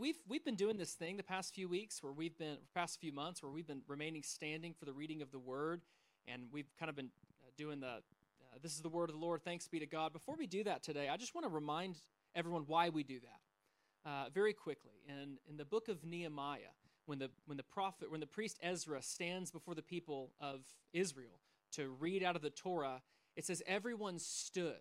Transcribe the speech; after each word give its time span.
we've 0.00 0.18
we've 0.26 0.44
been 0.44 0.56
doing 0.56 0.78
this 0.78 0.94
thing 0.94 1.18
the 1.18 1.22
past 1.22 1.54
few 1.54 1.68
weeks 1.68 2.02
where 2.02 2.12
we've 2.12 2.36
been 2.38 2.56
past 2.74 2.98
few 2.98 3.12
months 3.12 3.42
where 3.42 3.52
we've 3.52 3.66
been 3.66 3.82
remaining 3.86 4.22
standing 4.22 4.72
for 4.72 4.86
the 4.86 4.92
reading 4.92 5.20
of 5.20 5.30
the 5.30 5.38
word 5.38 5.82
and 6.26 6.44
we've 6.50 6.70
kind 6.78 6.88
of 6.88 6.96
been 6.96 7.10
uh, 7.42 7.50
doing 7.58 7.80
the 7.80 7.86
uh, 7.86 8.58
this 8.62 8.72
is 8.72 8.80
the 8.80 8.88
word 8.88 9.10
of 9.10 9.14
the 9.14 9.20
lord 9.20 9.44
thanks 9.44 9.68
be 9.68 9.78
to 9.78 9.86
god. 9.86 10.12
Before 10.12 10.36
we 10.38 10.46
do 10.46 10.64
that 10.64 10.82
today 10.82 11.08
i 11.10 11.18
just 11.18 11.34
want 11.34 11.44
to 11.44 11.50
remind 11.50 11.96
everyone 12.34 12.62
why 12.66 12.88
we 12.88 13.02
do 13.02 13.20
that 13.20 14.10
uh, 14.10 14.30
very 14.32 14.54
quickly. 14.54 15.02
In 15.06 15.36
in 15.48 15.58
the 15.58 15.66
book 15.66 15.88
of 15.88 16.02
nehemiah 16.02 16.72
when 17.04 17.18
the 17.18 17.30
when 17.44 17.58
the 17.58 17.62
prophet 17.62 18.10
when 18.10 18.20
the 18.20 18.26
priest 18.26 18.58
ezra 18.62 19.02
stands 19.02 19.50
before 19.50 19.74
the 19.74 19.82
people 19.82 20.30
of 20.40 20.60
israel 20.94 21.40
to 21.72 21.90
read 22.00 22.22
out 22.22 22.36
of 22.36 22.42
the 22.42 22.50
torah 22.50 23.02
it 23.36 23.44
says 23.44 23.62
everyone 23.66 24.18
stood 24.18 24.80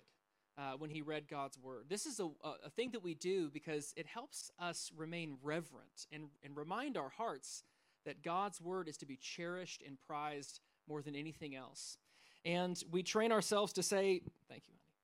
uh, 0.59 0.73
when 0.77 0.89
he 0.89 1.01
read 1.01 1.27
God's 1.29 1.57
word. 1.57 1.85
This 1.87 2.05
is 2.05 2.19
a, 2.19 2.27
a 2.65 2.69
thing 2.69 2.91
that 2.91 3.03
we 3.03 3.13
do 3.13 3.49
because 3.49 3.93
it 3.95 4.05
helps 4.05 4.51
us 4.59 4.91
remain 4.97 5.37
reverent 5.41 6.07
and, 6.11 6.25
and 6.43 6.57
remind 6.57 6.97
our 6.97 7.09
hearts 7.09 7.63
that 8.05 8.23
God's 8.23 8.59
word 8.59 8.89
is 8.89 8.97
to 8.97 9.05
be 9.05 9.15
cherished 9.15 9.81
and 9.85 9.97
prized 10.05 10.59
more 10.87 11.01
than 11.01 11.15
anything 11.15 11.55
else. 11.55 11.97
And 12.43 12.81
we 12.91 13.03
train 13.03 13.31
ourselves 13.31 13.73
to 13.73 13.83
say, 13.83 14.21
Thank 14.49 14.63
you, 14.67 14.75
honey. 14.75 14.97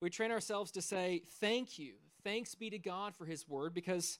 We 0.00 0.10
train 0.10 0.30
ourselves 0.30 0.70
to 0.72 0.82
say, 0.82 1.22
Thank 1.40 1.78
you. 1.78 1.94
Thanks 2.24 2.54
be 2.54 2.70
to 2.70 2.78
God 2.78 3.14
for 3.14 3.26
his 3.26 3.48
word 3.48 3.74
because 3.74 4.18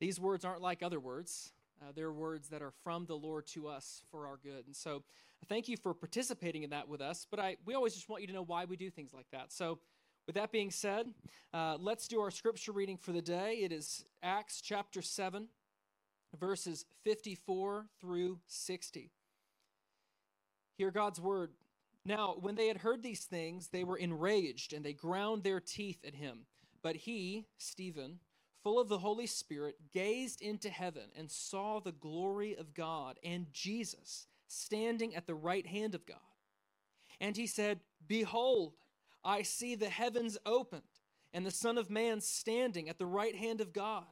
these 0.00 0.18
words 0.18 0.44
aren't 0.44 0.62
like 0.62 0.82
other 0.82 0.98
words. 0.98 1.52
Uh, 1.80 1.92
they're 1.94 2.12
words 2.12 2.48
that 2.48 2.62
are 2.62 2.72
from 2.82 3.06
the 3.06 3.14
Lord 3.14 3.46
to 3.48 3.68
us 3.68 4.02
for 4.10 4.26
our 4.26 4.38
good. 4.42 4.66
And 4.66 4.74
so 4.74 5.02
thank 5.48 5.68
you 5.68 5.76
for 5.76 5.94
participating 5.94 6.62
in 6.62 6.70
that 6.70 6.88
with 6.88 7.00
us. 7.00 7.26
But 7.30 7.40
I, 7.40 7.56
we 7.64 7.74
always 7.74 7.94
just 7.94 8.08
want 8.08 8.22
you 8.22 8.28
to 8.28 8.32
know 8.32 8.44
why 8.44 8.64
we 8.64 8.76
do 8.76 8.90
things 8.90 9.12
like 9.12 9.26
that. 9.32 9.52
So, 9.52 9.78
with 10.26 10.36
that 10.36 10.52
being 10.52 10.70
said, 10.70 11.06
uh, 11.52 11.76
let's 11.78 12.08
do 12.08 12.18
our 12.20 12.30
scripture 12.30 12.72
reading 12.72 12.96
for 12.96 13.12
the 13.12 13.20
day. 13.20 13.56
It 13.56 13.72
is 13.72 14.06
Acts 14.22 14.62
chapter 14.62 15.02
7, 15.02 15.48
verses 16.40 16.86
54 17.04 17.88
through 18.00 18.38
60. 18.46 19.10
Hear 20.78 20.90
God's 20.90 21.20
word. 21.20 21.50
Now, 22.06 22.36
when 22.40 22.54
they 22.54 22.68
had 22.68 22.78
heard 22.78 23.02
these 23.02 23.24
things, 23.24 23.68
they 23.68 23.84
were 23.84 23.98
enraged 23.98 24.72
and 24.72 24.82
they 24.82 24.94
ground 24.94 25.42
their 25.42 25.60
teeth 25.60 26.04
at 26.06 26.14
him. 26.14 26.46
But 26.82 26.96
he, 26.96 27.46
Stephen, 27.58 28.18
full 28.64 28.80
of 28.80 28.88
the 28.88 28.98
Holy 28.98 29.26
Spirit, 29.26 29.76
gazed 29.92 30.40
into 30.40 30.70
heaven 30.70 31.04
and 31.16 31.30
saw 31.30 31.78
the 31.78 31.92
glory 31.92 32.56
of 32.56 32.74
God 32.74 33.20
and 33.22 33.46
Jesus 33.52 34.26
standing 34.48 35.14
at 35.14 35.26
the 35.26 35.34
right 35.34 35.66
hand 35.66 35.94
of 35.94 36.06
God. 36.06 36.18
And 37.20 37.36
he 37.36 37.46
said, 37.46 37.80
Behold, 38.08 38.72
I 39.22 39.42
see 39.42 39.74
the 39.74 39.90
heavens 39.90 40.38
opened 40.44 40.82
and 41.32 41.44
the 41.44 41.50
Son 41.50 41.78
of 41.78 41.90
Man 41.90 42.20
standing 42.20 42.88
at 42.88 42.98
the 42.98 43.06
right 43.06 43.36
hand 43.36 43.60
of 43.60 43.72
God. 43.72 44.04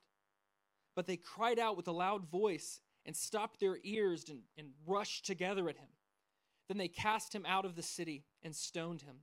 But 0.94 1.06
they 1.06 1.16
cried 1.16 1.58
out 1.58 1.76
with 1.76 1.88
a 1.88 1.92
loud 1.92 2.30
voice 2.30 2.80
and 3.06 3.16
stopped 3.16 3.58
their 3.58 3.78
ears 3.82 4.28
and, 4.28 4.40
and 4.58 4.68
rushed 4.86 5.24
together 5.24 5.68
at 5.68 5.78
him. 5.78 5.88
Then 6.68 6.76
they 6.76 6.88
cast 6.88 7.34
him 7.34 7.46
out 7.46 7.64
of 7.64 7.74
the 7.74 7.82
city 7.82 8.24
and 8.42 8.54
stoned 8.54 9.02
him. 9.02 9.16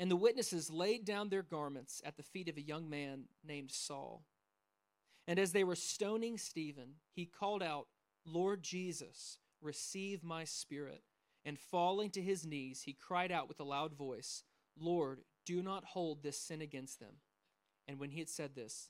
And 0.00 0.10
the 0.10 0.16
witnesses 0.16 0.70
laid 0.70 1.04
down 1.04 1.28
their 1.28 1.42
garments 1.42 2.00
at 2.06 2.16
the 2.16 2.22
feet 2.22 2.48
of 2.48 2.56
a 2.56 2.62
young 2.62 2.88
man 2.88 3.24
named 3.46 3.70
Saul. 3.70 4.24
And 5.28 5.38
as 5.38 5.52
they 5.52 5.62
were 5.62 5.74
stoning 5.76 6.38
Stephen, 6.38 6.94
he 7.12 7.26
called 7.26 7.62
out, 7.62 7.86
Lord 8.24 8.62
Jesus, 8.62 9.36
receive 9.60 10.24
my 10.24 10.44
spirit. 10.44 11.02
And 11.44 11.58
falling 11.58 12.08
to 12.12 12.22
his 12.22 12.46
knees, 12.46 12.82
he 12.82 12.94
cried 12.94 13.30
out 13.30 13.46
with 13.46 13.60
a 13.60 13.64
loud 13.64 13.92
voice, 13.92 14.42
Lord, 14.78 15.20
do 15.44 15.62
not 15.62 15.84
hold 15.84 16.22
this 16.22 16.40
sin 16.40 16.62
against 16.62 16.98
them. 16.98 17.16
And 17.86 18.00
when 18.00 18.10
he 18.10 18.20
had 18.20 18.30
said 18.30 18.54
this, 18.54 18.88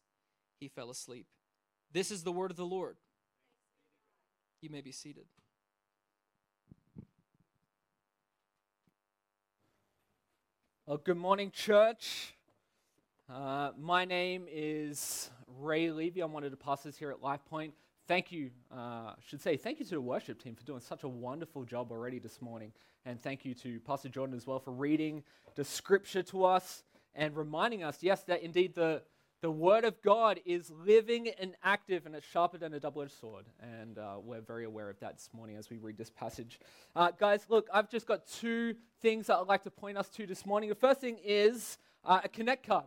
he 0.61 0.69
fell 0.69 0.91
asleep. 0.91 1.27
This 1.93 2.13
is 2.13 2.23
the 2.23 2.33
word 2.33 2.53
of 2.53 2.57
the 2.57 2.65
Lord. 2.65 2.99
You 4.63 4.71
may 4.71 4.81
be 4.81 4.93
seated. 4.93 5.27
Well, 10.91 10.99
good 11.05 11.19
morning, 11.19 11.53
church. 11.53 12.35
Uh, 13.33 13.71
my 13.79 14.05
name 14.05 14.47
is 14.51 15.31
Ray 15.61 15.93
Levy. 15.93 16.21
I'm 16.21 16.33
one 16.33 16.43
of 16.43 16.51
the 16.51 16.57
pastors 16.57 16.97
here 16.97 17.13
at 17.13 17.21
LifePoint 17.23 17.71
thank 18.09 18.33
you, 18.33 18.51
uh, 18.77 19.13
should 19.25 19.41
say, 19.41 19.57
thank 19.57 19.79
you 19.79 19.85
to 19.85 19.95
the 19.95 20.01
worship 20.01 20.43
team 20.43 20.57
for 20.57 20.65
doing 20.65 20.81
such 20.81 21.05
a 21.05 21.09
wonderful 21.09 21.63
job 21.63 21.93
already 21.93 22.19
this 22.19 22.43
morning. 22.43 22.73
And 23.07 23.23
thank 23.23 23.45
you 23.45 23.55
to 23.55 23.79
Pastor 23.79 24.09
Jordan 24.09 24.35
as 24.35 24.49
well 24.49 24.59
for 24.59 24.73
reading 24.73 25.23
the 25.55 25.63
scripture 25.63 26.25
to 26.25 26.45
us 26.45 26.83
and 27.15 27.37
reminding 27.37 27.85
us, 27.85 27.99
yes, 28.01 28.25
that 28.25 28.43
indeed 28.43 28.75
the, 28.75 29.03
the 29.41 29.51
Word 29.51 29.85
of 29.85 30.01
God 30.03 30.39
is 30.45 30.71
living 30.71 31.29
and 31.41 31.55
active 31.65 32.05
and 32.05 32.15
it's 32.15 32.27
sharper 32.27 32.59
than 32.59 32.75
a 32.75 32.81
double 32.81 33.03
edged 33.03 33.19
sword. 33.19 33.47
And 33.63 33.97
uh, 33.97 34.17
we're 34.23 34.43
very 34.43 34.65
aware 34.65 34.91
of 34.91 35.01
that 35.01 35.17
this 35.17 35.31
morning 35.33 35.57
as 35.57 35.71
we 35.71 35.79
read 35.79 35.97
this 35.97 36.11
passage. 36.11 36.61
Uh, 36.95 37.11
guys, 37.19 37.47
look, 37.49 37.67
I've 37.73 37.89
just 37.89 38.07
got 38.07 38.27
two 38.27 38.75
things 39.01 39.29
that 39.29 39.37
I'd 39.37 39.47
like 39.47 39.63
to 39.63 39.71
point 39.71 39.97
us 39.97 40.09
to 40.11 40.27
this 40.27 40.45
morning. 40.45 40.69
The 40.69 40.75
first 40.75 41.01
thing 41.01 41.19
is 41.25 41.79
uh, 42.05 42.21
a 42.25 42.29
Connect 42.29 42.67
card. 42.67 42.85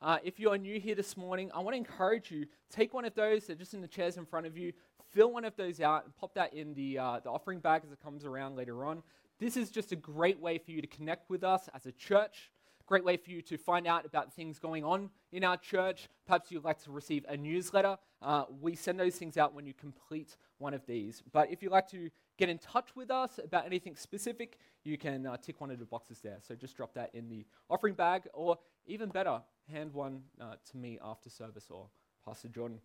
Uh, 0.00 0.18
if 0.24 0.40
you 0.40 0.50
are 0.50 0.58
new 0.58 0.80
here 0.80 0.96
this 0.96 1.16
morning, 1.16 1.50
I 1.54 1.60
want 1.60 1.74
to 1.74 1.78
encourage 1.78 2.32
you 2.32 2.46
take 2.68 2.92
one 2.92 3.04
of 3.04 3.14
those. 3.14 3.46
They're 3.46 3.54
just 3.54 3.72
in 3.72 3.80
the 3.80 3.86
chairs 3.86 4.16
in 4.16 4.26
front 4.26 4.46
of 4.46 4.58
you. 4.58 4.72
Fill 5.14 5.30
one 5.30 5.44
of 5.44 5.54
those 5.54 5.80
out 5.80 6.04
and 6.04 6.16
pop 6.16 6.34
that 6.34 6.52
in 6.52 6.74
the, 6.74 6.98
uh, 6.98 7.20
the 7.22 7.30
offering 7.30 7.60
bag 7.60 7.82
as 7.84 7.92
it 7.92 8.02
comes 8.02 8.24
around 8.24 8.56
later 8.56 8.84
on. 8.84 9.04
This 9.38 9.56
is 9.56 9.70
just 9.70 9.92
a 9.92 9.96
great 9.96 10.40
way 10.40 10.58
for 10.58 10.72
you 10.72 10.80
to 10.80 10.86
connect 10.88 11.30
with 11.30 11.44
us 11.44 11.68
as 11.74 11.86
a 11.86 11.92
church. 11.92 12.50
Great 12.86 13.04
way 13.04 13.16
for 13.16 13.30
you 13.30 13.42
to 13.42 13.56
find 13.56 13.86
out 13.86 14.04
about 14.04 14.32
things 14.32 14.58
going 14.58 14.84
on 14.84 15.10
in 15.32 15.44
our 15.44 15.56
church. 15.56 16.08
Perhaps 16.26 16.50
you'd 16.50 16.64
like 16.64 16.82
to 16.84 16.90
receive 16.90 17.24
a 17.28 17.36
newsletter. 17.36 17.96
Uh, 18.20 18.44
we 18.60 18.74
send 18.74 18.98
those 18.98 19.16
things 19.16 19.36
out 19.36 19.54
when 19.54 19.66
you 19.66 19.74
complete 19.74 20.36
one 20.58 20.74
of 20.74 20.84
these. 20.86 21.22
But 21.32 21.50
if 21.50 21.62
you'd 21.62 21.72
like 21.72 21.88
to 21.90 22.10
get 22.38 22.48
in 22.48 22.58
touch 22.58 22.94
with 22.94 23.10
us 23.10 23.38
about 23.42 23.66
anything 23.66 23.96
specific, 23.96 24.58
you 24.84 24.98
can 24.98 25.26
uh, 25.26 25.36
tick 25.36 25.60
one 25.60 25.70
of 25.70 25.78
the 25.78 25.84
boxes 25.84 26.20
there. 26.20 26.38
So 26.40 26.54
just 26.54 26.76
drop 26.76 26.94
that 26.94 27.14
in 27.14 27.28
the 27.28 27.44
offering 27.68 27.94
bag, 27.94 28.22
or 28.32 28.58
even 28.86 29.08
better, 29.08 29.40
hand 29.70 29.92
one 29.92 30.22
uh, 30.40 30.54
to 30.70 30.76
me 30.76 30.98
after 31.02 31.30
service 31.30 31.66
or 31.70 31.86
Pastor 32.24 32.48
Jordan. 32.48 32.78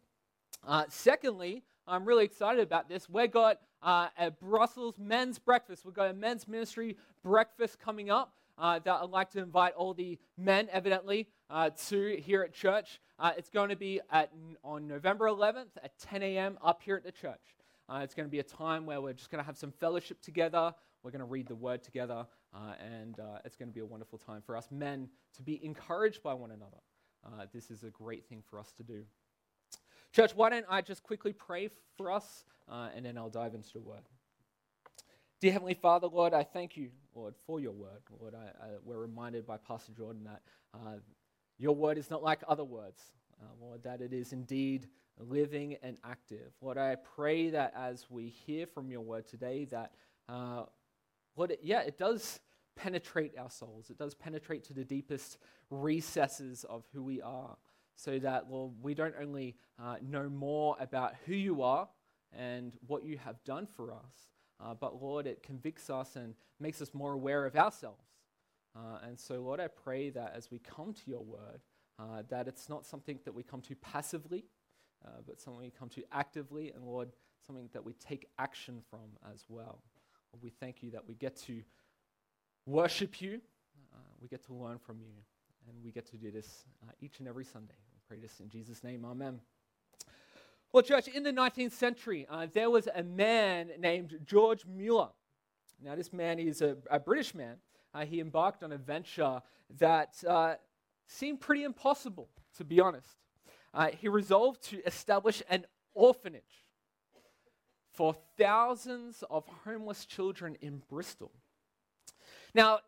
Uh, 0.66 0.86
secondly, 0.90 1.64
I'm 1.88 2.06
really 2.06 2.26
excited 2.26 2.62
about 2.62 2.90
this. 2.90 3.10
We've 3.10 3.32
got 3.32 3.60
uh, 3.82 4.08
a 4.18 4.32
Brussels 4.32 4.96
men's 5.00 5.40
breakfast. 5.40 5.86
We've 5.86 5.94
got 5.94 6.10
a 6.10 6.14
men's 6.14 6.48
ministry 6.48 6.98
breakfast 7.24 7.80
coming 7.80 8.10
up 8.10 8.34
uh, 8.58 8.80
that 8.80 9.00
I'd 9.02 9.10
like 9.10 9.32
to 9.32 9.40
invite 9.40 9.74
all 9.76 9.94
the 9.94 10.18
men, 10.38 10.68
evidently, 10.72 11.28
uh, 11.50 11.70
to 11.90 12.18
here 12.22 12.44
at 12.44 12.54
church. 12.54 13.00
Uh, 13.20 13.32
it's 13.38 13.50
going 13.50 13.70
to 13.70 13.76
be 13.76 14.02
at, 14.12 14.32
on 14.64 14.88
November 14.88 15.26
11th 15.26 15.76
at 15.84 15.98
10 16.00 16.24
a.m. 16.24 16.58
up 16.64 16.82
here 16.82 16.96
at 16.96 17.04
the 17.04 17.12
church. 17.12 17.56
Uh, 17.90 18.02
it's 18.04 18.14
going 18.14 18.28
to 18.28 18.32
be 18.32 18.40
a 18.40 18.44
time 18.44 18.86
where 18.86 19.00
we're 19.00 19.14
just 19.14 19.30
going 19.30 19.42
to 19.42 19.46
have 19.46 19.58
some 19.58 19.72
fellowship 19.72 20.22
together. 20.22 20.74
We're 21.04 21.12
going 21.12 21.20
to 21.20 21.26
read 21.26 21.48
the 21.48 21.56
word 21.56 21.84
together, 21.84 22.26
uh, 22.54 22.74
and 22.84 23.20
uh, 23.20 23.40
it's 23.46 23.56
going 23.56 23.70
to 23.70 23.74
be 23.74 23.80
a 23.80 23.86
wonderful 23.86 24.20
time 24.20 24.42
for 24.46 24.58
us 24.58 24.68
men 24.72 25.08
to 25.36 25.42
be 25.42 25.64
encouraged 25.64 26.22
by 26.22 26.34
one 26.34 26.52
another. 26.52 26.78
This 27.54 27.72
is 27.72 27.84
a 27.84 27.90
great 27.90 28.26
thing 28.26 28.42
for 28.50 28.58
us 28.58 28.72
to 28.78 28.84
do. 28.84 29.04
Church, 30.14 30.34
why 30.34 30.50
don't 30.50 30.66
I 30.70 30.82
just 30.82 31.04
quickly 31.04 31.34
pray 31.34 31.70
for 31.98 32.10
us, 32.10 32.46
and 32.70 33.06
then 33.06 33.18
I'll 33.18 33.30
dive 33.30 33.54
into 33.54 33.74
the 33.74 33.82
word. 33.82 34.04
Dear 35.40 35.52
Heavenly 35.52 35.76
Father, 35.76 36.08
Lord, 36.08 36.34
I 36.34 36.42
thank 36.42 36.76
you, 36.78 36.90
Lord, 37.14 37.36
for 37.46 37.60
your 37.60 37.72
word. 37.72 38.02
Lord, 38.20 38.34
I, 38.34 38.48
I, 38.60 38.70
we're 38.84 38.98
reminded 38.98 39.46
by 39.46 39.58
Pastor 39.58 39.92
Jordan 39.92 40.24
that 40.24 40.42
uh, 40.74 40.96
your 41.60 41.76
word 41.76 42.00
is 42.00 42.10
not 42.10 42.24
like 42.24 42.40
other 42.48 42.64
words, 42.64 43.00
Lord, 43.62 43.84
that 43.84 44.02
it 44.02 44.14
is 44.14 44.34
indeed 44.34 44.88
living 45.20 45.78
and 45.84 46.00
active. 46.04 46.54
Lord, 46.60 46.80
I 46.80 46.96
pray 47.16 47.52
that 47.52 47.72
as 47.78 48.08
we 48.10 48.30
hear 48.30 48.66
from 48.66 48.90
your 48.90 49.02
word 49.02 49.28
today, 49.28 49.66
that 49.66 49.92
uh, 50.28 50.64
Lord, 51.36 51.52
it, 51.52 51.60
yeah, 51.62 51.82
it 51.82 52.00
does 52.00 52.40
penetrate 52.76 53.38
our 53.38 53.52
souls. 53.52 53.92
It 53.92 54.00
does 54.00 54.16
penetrate 54.16 54.64
to 54.66 54.74
the 54.74 54.86
deepest 54.86 55.38
recesses 55.70 56.64
of 56.64 56.84
who 56.94 57.04
we 57.04 57.22
are, 57.22 57.58
so 57.96 58.18
that, 58.18 58.50
Lord, 58.50 58.74
we 58.82 58.96
don't 58.96 59.16
only 59.22 59.56
uh, 59.80 59.98
know 60.02 60.30
more 60.30 60.78
about 60.80 61.14
who 61.28 61.36
you 61.36 61.62
are 61.62 61.88
and 62.36 62.74
what 62.88 63.04
you 63.04 63.20
have 63.20 63.44
done 63.44 63.68
for 63.68 63.94
us, 63.94 64.32
uh, 64.64 64.74
but, 64.74 65.02
Lord, 65.02 65.28
it 65.28 65.44
convicts 65.44 65.90
us 65.90 66.16
and 66.16 66.34
makes 66.60 66.82
us 66.82 66.94
more 66.94 67.14
aware 67.14 67.46
of 67.46 67.56
ourselves. 67.56 68.04
Uh, 68.76 69.00
and 69.04 69.20
so, 69.20 69.42
Lord, 69.42 69.60
I 69.60 69.68
pray 69.68 70.10
that 70.12 70.34
as 70.36 70.52
we 70.52 70.60
come 70.60 70.94
to 70.94 71.02
your 71.06 71.24
word, 71.24 71.62
uh, 72.00 72.24
that 72.30 72.48
it's 72.48 72.70
not 72.70 72.86
something 72.86 73.20
that 73.26 73.34
we 73.34 73.44
come 73.44 73.62
to 73.62 73.76
passively, 73.76 74.46
uh, 75.06 75.10
but 75.26 75.40
something 75.40 75.62
we 75.62 75.72
come 75.72 75.90
to 75.90 76.04
actively, 76.12 76.72
and, 76.72 76.84
Lord, 76.84 77.10
something 77.46 77.70
that 77.74 77.84
we 77.84 77.94
take 77.94 78.28
action 78.38 78.82
from 78.90 79.18
as 79.34 79.46
well. 79.48 79.80
Lord, 80.34 80.44
we 80.44 80.50
thank 80.50 80.84
you 80.84 80.92
that 80.92 81.08
we 81.08 81.16
get 81.16 81.36
to 81.44 81.62
worship 82.66 83.22
you, 83.22 83.42
uh, 83.94 84.00
we 84.22 84.28
get 84.28 84.46
to 84.46 84.54
learn 84.54 84.78
from 84.78 85.00
you, 85.00 85.14
and 85.68 85.84
we 85.84 85.92
get 85.92 86.06
to 86.12 86.18
do 86.18 86.32
this 86.32 86.66
uh, 86.88 86.92
each 87.00 87.20
and 87.20 87.28
every 87.28 87.46
Sunday. 87.46 87.76
We 87.94 88.00
pray 88.08 88.20
this 88.20 88.40
in 88.40 88.50
Jesus' 88.50 88.84
name. 88.84 89.06
Amen. 89.06 89.40
Well, 90.74 90.84
church, 90.84 91.08
in 91.08 91.24
the 91.24 91.32
19th 91.32 91.72
century, 91.72 92.28
uh, 92.30 92.48
there 92.54 92.70
was 92.70 92.88
a 92.94 93.02
man 93.02 93.72
named 93.80 94.20
George 94.26 94.66
Mueller. 94.66 95.10
Now, 95.82 95.96
this 95.96 96.12
man 96.12 96.40
is 96.40 96.62
a, 96.62 96.76
a 96.92 97.00
British 97.00 97.34
man. 97.34 97.56
Uh, 97.94 98.06
he 98.06 98.20
embarked 98.20 98.64
on 98.64 98.72
a 98.74 98.78
venture 98.78 99.42
that 99.80 100.16
uh, 100.28 100.56
seemed 101.08 101.40
pretty 101.40 101.64
impossible, 101.64 102.28
to 102.58 102.64
be 102.66 102.80
honest. 102.80 103.16
uh, 103.74 103.90
he 103.90 104.08
resolved 104.08 104.62
to 104.64 104.86
establish 104.86 105.44
an 105.50 105.66
orphanage 105.94 106.66
for 107.94 108.16
thousands 108.38 109.24
of 109.30 109.46
homeless 109.64 110.06
children 110.06 110.58
in 110.62 110.82
Bristol. 110.90 111.32
Now, 112.54 112.80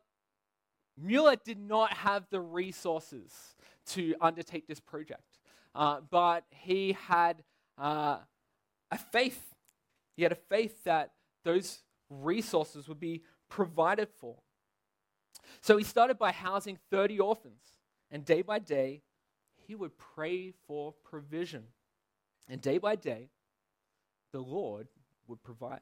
Mueller 0.97 1.35
did 1.43 1.59
not 1.59 1.93
have 1.93 2.27
the 2.29 2.41
resources 2.41 3.55
to 3.87 4.15
undertake 4.19 4.67
this 4.67 4.79
project, 4.79 5.39
uh, 5.75 6.01
but 6.09 6.43
he 6.49 6.93
had 7.07 7.43
uh, 7.79 8.17
a 8.91 8.97
faith. 8.97 9.41
He 10.15 10.23
had 10.23 10.31
a 10.31 10.35
faith 10.35 10.83
that 10.83 11.11
those 11.43 11.79
resources 12.09 12.87
would 12.87 12.99
be 12.99 13.23
provided 13.49 14.09
for. 14.17 14.35
So 15.61 15.77
he 15.77 15.83
started 15.83 16.17
by 16.17 16.31
housing 16.31 16.77
30 16.91 17.19
orphans, 17.19 17.61
and 18.11 18.25
day 18.25 18.41
by 18.41 18.59
day, 18.59 19.01
he 19.67 19.75
would 19.75 19.97
pray 19.97 20.53
for 20.67 20.93
provision. 21.03 21.63
And 22.47 22.61
day 22.61 22.77
by 22.77 22.95
day, 22.95 23.29
the 24.31 24.39
Lord 24.39 24.87
would 25.27 25.43
provide. 25.43 25.81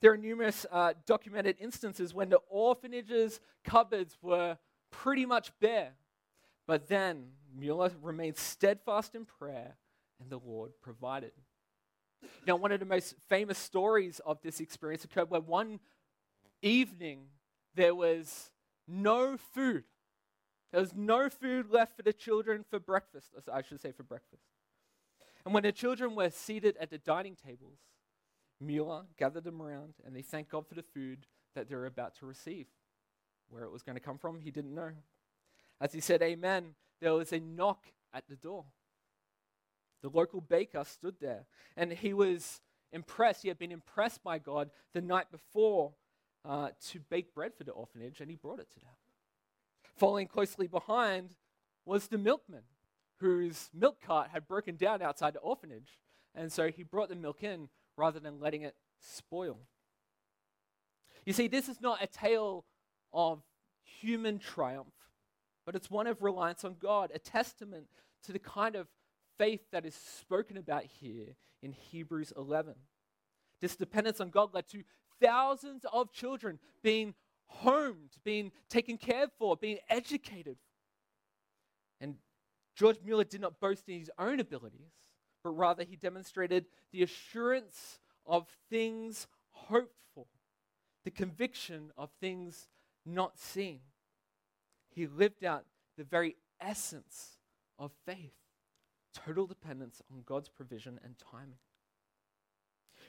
There 0.00 0.12
are 0.12 0.16
numerous 0.16 0.66
uh, 0.70 0.94
documented 1.06 1.56
instances 1.60 2.12
when 2.12 2.28
the 2.28 2.40
orphanage's 2.48 3.40
cupboards 3.64 4.18
were 4.20 4.58
pretty 4.90 5.26
much 5.26 5.52
bare. 5.60 5.92
But 6.66 6.88
then 6.88 7.28
Mueller 7.54 7.92
remained 8.02 8.36
steadfast 8.36 9.14
in 9.14 9.24
prayer, 9.24 9.76
and 10.20 10.30
the 10.30 10.38
Lord 10.38 10.72
provided. 10.82 11.32
Now, 12.46 12.56
one 12.56 12.72
of 12.72 12.80
the 12.80 12.86
most 12.86 13.14
famous 13.28 13.58
stories 13.58 14.20
of 14.24 14.40
this 14.42 14.60
experience 14.60 15.04
occurred 15.04 15.30
where 15.30 15.40
one 15.40 15.80
evening 16.62 17.26
there 17.74 17.94
was 17.94 18.50
no 18.88 19.36
food. 19.36 19.84
There 20.72 20.80
was 20.80 20.94
no 20.94 21.28
food 21.28 21.70
left 21.70 21.96
for 21.96 22.02
the 22.02 22.12
children 22.12 22.64
for 22.68 22.78
breakfast, 22.78 23.28
I 23.52 23.62
should 23.62 23.80
say 23.80 23.92
for 23.92 24.02
breakfast. 24.02 24.42
And 25.44 25.54
when 25.54 25.62
the 25.62 25.72
children 25.72 26.14
were 26.14 26.30
seated 26.30 26.76
at 26.80 26.90
the 26.90 26.98
dining 26.98 27.36
tables, 27.36 27.78
Mueller 28.60 29.04
gathered 29.18 29.44
them 29.44 29.62
around 29.62 29.94
and 30.04 30.14
they 30.14 30.22
thanked 30.22 30.50
God 30.50 30.66
for 30.66 30.74
the 30.74 30.82
food 30.82 31.26
that 31.54 31.68
they 31.68 31.74
were 31.74 31.86
about 31.86 32.16
to 32.16 32.26
receive. 32.26 32.66
Where 33.48 33.62
it 33.62 33.70
was 33.70 33.82
going 33.82 33.96
to 33.96 34.02
come 34.02 34.18
from, 34.18 34.40
he 34.40 34.50
didn't 34.50 34.74
know. 34.74 34.90
As 35.80 35.92
he 35.92 36.00
said, 36.00 36.20
Amen, 36.22 36.74
there 37.00 37.14
was 37.14 37.32
a 37.32 37.38
knock 37.38 37.86
at 38.12 38.26
the 38.28 38.34
door. 38.34 38.64
The 40.02 40.10
local 40.10 40.40
baker 40.40 40.84
stood 40.84 41.16
there 41.20 41.46
and 41.76 41.92
he 41.92 42.12
was 42.12 42.60
impressed. 42.92 43.42
He 43.42 43.48
had 43.48 43.58
been 43.58 43.72
impressed 43.72 44.22
by 44.22 44.38
God 44.38 44.70
the 44.92 45.00
night 45.00 45.30
before 45.30 45.94
uh, 46.44 46.70
to 46.88 47.00
bake 47.00 47.34
bread 47.34 47.52
for 47.56 47.64
the 47.64 47.72
orphanage 47.72 48.20
and 48.20 48.30
he 48.30 48.36
brought 48.36 48.60
it 48.60 48.70
to 48.74 48.80
them. 48.80 48.90
Following 49.96 50.26
closely 50.26 50.66
behind 50.66 51.30
was 51.84 52.08
the 52.08 52.18
milkman 52.18 52.62
whose 53.20 53.70
milk 53.72 54.00
cart 54.00 54.28
had 54.30 54.46
broken 54.46 54.76
down 54.76 55.02
outside 55.02 55.34
the 55.34 55.40
orphanage. 55.40 56.00
And 56.34 56.52
so 56.52 56.68
he 56.68 56.82
brought 56.82 57.08
the 57.08 57.16
milk 57.16 57.42
in 57.42 57.68
rather 57.96 58.20
than 58.20 58.40
letting 58.40 58.62
it 58.62 58.74
spoil. 59.00 59.58
You 61.24 61.32
see, 61.32 61.48
this 61.48 61.68
is 61.68 61.80
not 61.80 62.02
a 62.02 62.06
tale 62.06 62.64
of 63.12 63.42
human 63.82 64.38
triumph, 64.38 64.92
but 65.64 65.74
it's 65.74 65.90
one 65.90 66.06
of 66.06 66.22
reliance 66.22 66.64
on 66.64 66.76
God, 66.78 67.10
a 67.14 67.18
testament 67.18 67.86
to 68.24 68.32
the 68.32 68.38
kind 68.38 68.76
of 68.76 68.86
faith 69.38 69.62
that 69.72 69.86
is 69.86 69.94
spoken 69.94 70.56
about 70.56 70.84
here 70.84 71.36
in 71.62 71.72
Hebrews 71.72 72.32
11. 72.36 72.74
This 73.60 73.76
dependence 73.76 74.20
on 74.20 74.30
God 74.30 74.54
led 74.54 74.68
to 74.68 74.82
thousands 75.20 75.84
of 75.92 76.12
children 76.12 76.58
being 76.82 77.14
homed, 77.46 78.10
being 78.24 78.52
taken 78.68 78.98
care 78.98 79.26
for, 79.38 79.56
being 79.56 79.78
educated. 79.88 80.56
And 82.00 82.16
George 82.74 82.98
Mueller 83.04 83.24
did 83.24 83.40
not 83.40 83.60
boast 83.60 83.88
in 83.88 83.98
his 83.98 84.10
own 84.18 84.40
abilities, 84.40 84.92
but 85.42 85.50
rather 85.50 85.84
he 85.84 85.96
demonstrated 85.96 86.66
the 86.92 87.02
assurance 87.02 88.00
of 88.26 88.46
things 88.68 89.26
hoped 89.50 90.02
for, 90.14 90.26
the 91.04 91.10
conviction 91.10 91.90
of 91.96 92.10
things 92.20 92.68
not 93.06 93.38
seen. 93.38 93.80
He 94.90 95.06
lived 95.06 95.44
out 95.44 95.64
the 95.96 96.04
very 96.04 96.36
essence 96.60 97.38
of 97.78 97.92
faith 98.04 98.32
total 99.24 99.46
dependence 99.46 100.02
on 100.12 100.22
God's 100.26 100.48
provision 100.48 101.00
and 101.04 101.14
timing. 101.18 101.58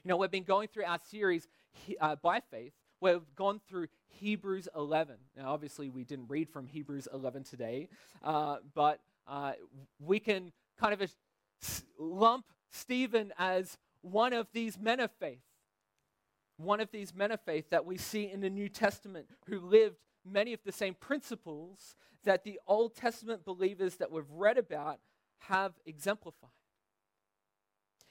You 0.03 0.09
know, 0.09 0.17
we've 0.17 0.31
been 0.31 0.43
going 0.43 0.67
through 0.67 0.85
our 0.85 0.99
series 1.09 1.47
uh, 1.99 2.15
by 2.15 2.39
faith. 2.39 2.73
We've 2.99 3.21
gone 3.35 3.59
through 3.67 3.87
Hebrews 4.07 4.67
11. 4.75 5.15
Now, 5.35 5.53
obviously, 5.53 5.89
we 5.89 6.03
didn't 6.03 6.27
read 6.29 6.49
from 6.49 6.65
Hebrews 6.65 7.07
11 7.13 7.43
today, 7.43 7.89
uh, 8.23 8.57
but 8.73 8.99
uh, 9.27 9.53
we 9.99 10.19
can 10.19 10.51
kind 10.79 10.93
of 10.93 11.11
lump 11.99 12.45
Stephen 12.71 13.33
as 13.37 13.77
one 14.01 14.33
of 14.33 14.47
these 14.53 14.77
men 14.79 14.99
of 14.99 15.11
faith. 15.19 15.41
One 16.57 16.79
of 16.79 16.89
these 16.91 17.13
men 17.13 17.31
of 17.31 17.41
faith 17.41 17.69
that 17.69 17.85
we 17.85 17.97
see 17.97 18.31
in 18.31 18.41
the 18.41 18.49
New 18.49 18.69
Testament 18.69 19.27
who 19.47 19.59
lived 19.59 19.97
many 20.25 20.53
of 20.53 20.59
the 20.65 20.71
same 20.71 20.95
principles 20.95 21.95
that 22.23 22.43
the 22.43 22.59
Old 22.67 22.95
Testament 22.95 23.45
believers 23.45 23.95
that 23.97 24.11
we've 24.11 24.29
read 24.31 24.57
about 24.57 24.99
have 25.39 25.73
exemplified. 25.85 26.49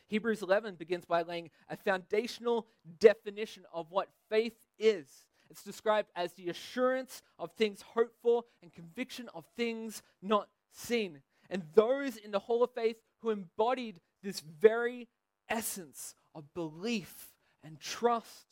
Hebrews 0.09 0.43
11 0.43 0.77
begins 0.77 1.05
by 1.05 1.23
laying 1.23 1.51
a 1.69 1.77
foundational 1.77 2.67
definition 3.01 3.65
of 3.73 3.91
what 3.91 4.09
faith 4.29 4.55
is. 4.79 5.07
It's 5.51 5.63
described 5.63 6.09
as 6.15 6.33
the 6.33 6.49
assurance 6.49 7.23
of 7.39 7.53
things 7.53 7.83
hoped 7.95 8.17
for 8.23 8.45
and 8.63 8.73
conviction 8.73 9.29
of 9.35 9.45
things 9.57 10.03
not 10.23 10.49
seen. 10.73 11.21
And 11.51 11.63
those 11.75 12.17
in 12.17 12.31
the 12.31 12.39
Hall 12.39 12.63
of 12.63 12.71
Faith 12.73 12.97
who 13.21 13.31
embodied 13.31 14.01
this 14.23 14.41
very 14.41 15.09
essence 15.49 16.15
of 16.35 16.53
belief 16.55 17.29
and 17.63 17.81
trust. 17.81 18.47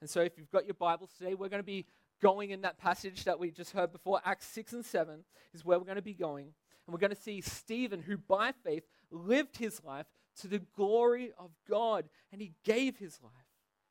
And 0.00 0.08
so, 0.08 0.20
if 0.20 0.38
you've 0.38 0.50
got 0.50 0.66
your 0.66 0.74
Bibles 0.74 1.10
today, 1.18 1.34
we're 1.34 1.48
going 1.48 1.62
to 1.62 1.66
be 1.66 1.86
going 2.22 2.50
in 2.50 2.62
that 2.62 2.78
passage 2.78 3.24
that 3.24 3.38
we 3.38 3.50
just 3.50 3.72
heard 3.72 3.92
before. 3.92 4.20
Acts 4.24 4.46
6 4.46 4.74
and 4.74 4.84
7 4.84 5.24
is 5.54 5.64
where 5.64 5.78
we're 5.78 5.84
going 5.84 5.96
to 5.96 6.02
be 6.02 6.14
going. 6.14 6.48
And 6.90 6.94
we're 6.96 7.06
going 7.06 7.14
to 7.14 7.22
see 7.22 7.40
Stephen, 7.40 8.02
who 8.02 8.16
by 8.16 8.50
faith 8.64 8.82
lived 9.12 9.58
his 9.58 9.80
life 9.84 10.06
to 10.40 10.48
the 10.48 10.58
glory 10.58 11.30
of 11.38 11.52
God. 11.68 12.08
And 12.32 12.40
he 12.40 12.50
gave 12.64 12.96
his 12.96 13.20
life. 13.22 13.32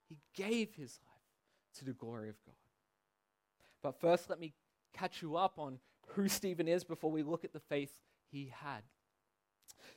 He 0.10 0.18
gave 0.36 0.75
his 0.75 1.00
life 1.06 1.78
to 1.78 1.86
the 1.86 1.94
glory 1.94 2.28
of 2.28 2.36
God. 2.46 2.56
But 3.81 4.01
first, 4.01 4.30
let 4.30 4.38
me 4.38 4.54
catch 4.94 5.22
you 5.22 5.38
up 5.38 5.54
on 5.57 5.80
who 6.07 6.28
Stephen 6.28 6.68
is 6.68 6.84
before 6.84 7.10
we 7.10 7.24
look 7.24 7.46
at 7.46 7.54
the 7.54 7.62
faith 7.62 8.01
he 8.30 8.51
had. 8.54 8.81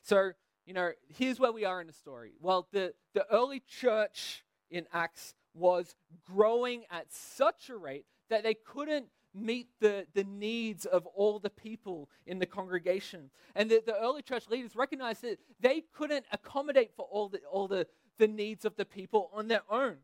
So, 0.01 0.31
you 0.65 0.73
know, 0.73 0.91
here's 1.09 1.41
where 1.41 1.51
we 1.51 1.65
are 1.65 1.81
in 1.81 1.87
the 1.87 1.91
story. 1.91 2.31
Well, 2.39 2.69
the, 2.71 2.93
the 3.13 3.25
early 3.29 3.61
church 3.67 4.45
in 4.71 4.85
Acts 4.93 5.33
was 5.53 5.93
growing 6.25 6.85
at 6.89 7.11
such 7.11 7.69
a 7.69 7.75
rate 7.75 8.05
that 8.29 8.43
they 8.43 8.53
couldn't 8.53 9.07
meet 9.33 9.67
the, 9.79 10.05
the 10.13 10.23
needs 10.23 10.85
of 10.85 11.05
all 11.07 11.39
the 11.39 11.49
people 11.49 12.09
in 12.25 12.39
the 12.39 12.45
congregation. 12.45 13.29
And 13.55 13.69
the, 13.69 13.81
the 13.85 13.99
early 13.99 14.21
church 14.21 14.49
leaders 14.49 14.75
recognized 14.75 15.23
that 15.23 15.39
they 15.59 15.83
couldn't 15.93 16.25
accommodate 16.31 16.91
for 16.95 17.07
all 17.11 17.29
the, 17.29 17.39
all 17.51 17.67
the, 17.67 17.87
the 18.17 18.27
needs 18.27 18.65
of 18.65 18.75
the 18.75 18.85
people 18.85 19.29
on 19.33 19.47
their 19.47 19.63
own. 19.69 19.97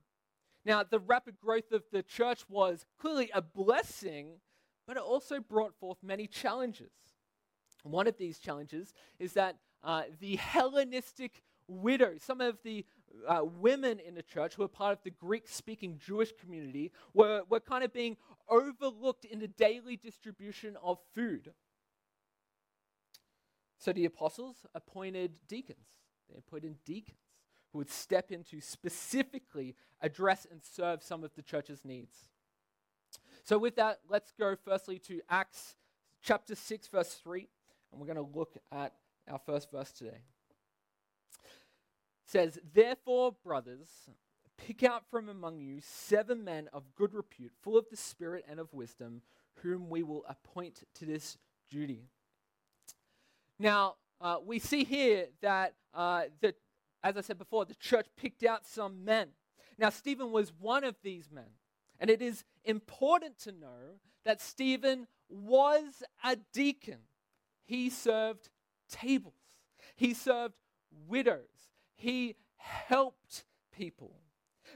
Now, 0.66 0.84
the 0.84 1.00
rapid 1.00 1.40
growth 1.40 1.72
of 1.72 1.84
the 1.92 2.04
church 2.04 2.44
was 2.50 2.86
clearly 3.00 3.30
a 3.34 3.42
blessing, 3.42 4.40
but 4.88 4.98
it 4.98 5.04
also 5.04 5.40
brought 5.40 5.74
forth 5.80 5.98
many 6.04 6.28
challenges. 6.28 6.92
One 7.84 8.08
of 8.08 8.18
these 8.18 8.40
challenges 8.40 8.94
is 9.20 9.34
that 9.34 9.56
uh, 9.84 10.04
the 10.20 10.36
Hellenistic 10.36 11.44
widows, 11.68 12.24
some 12.24 12.42
of 12.42 12.58
the 12.64 12.86
uh, 13.28 13.42
women 13.44 14.00
in 14.00 14.16
the 14.16 14.24
church 14.24 14.56
who 14.56 14.62
were 14.64 14.68
part 14.68 14.94
of 14.94 15.04
the 15.04 15.10
Greek 15.10 15.48
speaking 15.48 16.00
Jewish 16.04 16.32
community, 16.40 16.92
were, 17.14 17.44
were 17.50 17.60
kind 17.60 17.84
of 17.84 17.94
being 17.94 18.18
overlooked 18.50 19.26
in 19.26 19.40
the 19.40 19.48
daily 19.48 19.98
distribution 19.98 20.78
of 20.84 21.00
food. 21.14 21.54
So 23.78 23.94
the 23.94 24.06
apostles 24.06 24.66
appointed 24.76 25.34
deacons. 25.48 25.88
They 26.30 26.38
appointed 26.38 26.76
deacons 26.86 27.18
who 27.72 27.80
would 27.80 27.90
step 27.90 28.32
in 28.32 28.44
to 28.46 28.62
specifically 28.62 29.76
address 30.02 30.46
and 30.50 30.62
serve 30.64 31.04
some 31.04 31.24
of 31.24 31.34
the 31.36 31.42
church's 31.42 31.86
needs. 31.86 32.30
So, 33.44 33.58
with 33.58 33.76
that, 33.78 34.00
let's 34.10 34.32
go 34.38 34.56
firstly 34.64 35.00
to 35.00 35.22
Acts 35.30 35.76
chapter 36.22 36.56
6, 36.56 36.88
verse 36.88 37.16
3, 37.16 37.48
and 37.92 38.00
we're 38.00 38.06
going 38.06 38.18
to 38.18 38.38
look 38.38 38.58
at 38.72 38.94
our 39.28 39.40
first 39.40 39.72
verse 39.72 39.92
today. 39.92 40.22
Says, 42.32 42.60
Therefore, 42.76 43.34
brothers, 43.44 43.90
pick 44.56 44.84
out 44.84 45.04
from 45.10 45.30
among 45.30 45.60
you 45.62 45.80
seven 45.82 46.44
men 46.44 46.70
of 46.72 46.94
good 46.94 47.16
repute, 47.16 47.52
full 47.64 47.76
of 47.76 47.86
the 47.90 47.98
Spirit 47.98 48.46
and 48.48 48.60
of 48.60 48.72
wisdom, 48.72 49.24
whom 49.64 49.90
we 49.90 50.04
will 50.04 50.24
appoint 50.30 50.84
to 50.94 51.06
this 51.06 51.40
duty. 51.72 52.04
Now, 53.58 53.96
uh, 54.22 54.38
we 54.46 54.60
see 54.60 54.84
here 54.84 55.30
that, 55.42 55.74
uh, 55.92 56.26
the, 56.40 56.54
as 57.04 57.18
I 57.18 57.22
said 57.22 57.40
before, 57.40 57.66
the 57.66 57.74
church 57.74 58.06
picked 58.16 58.44
out 58.44 58.64
some 58.64 59.04
men. 59.04 59.30
Now, 59.80 59.90
Stephen 59.90 60.32
was 60.32 60.54
one 60.60 60.84
of 60.84 60.98
these 61.02 61.32
men. 61.32 61.50
And 62.00 62.12
it 62.12 62.22
is 62.22 62.44
important 62.64 63.40
to 63.40 63.52
know 63.52 63.98
that 64.24 64.40
Stephen 64.40 65.08
was 65.30 66.04
a 66.24 66.38
deacon. 66.54 67.00
He 67.66 67.90
served 67.90 68.50
tables, 68.88 69.34
he 69.96 70.14
served 70.14 70.54
widows, 71.08 71.69
he 72.00 72.36
helped 72.56 73.44
people. 73.74 74.16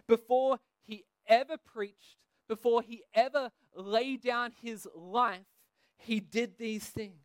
Before 0.08 0.60
he 0.82 1.06
ever 1.26 1.56
preached, 1.58 2.18
before 2.50 2.82
he 2.82 3.04
ever 3.14 3.50
laid 3.76 4.22
down 4.22 4.52
his 4.62 4.86
life, 4.94 5.46
he 5.98 6.20
did 6.20 6.58
these 6.58 6.84
things. 6.84 7.22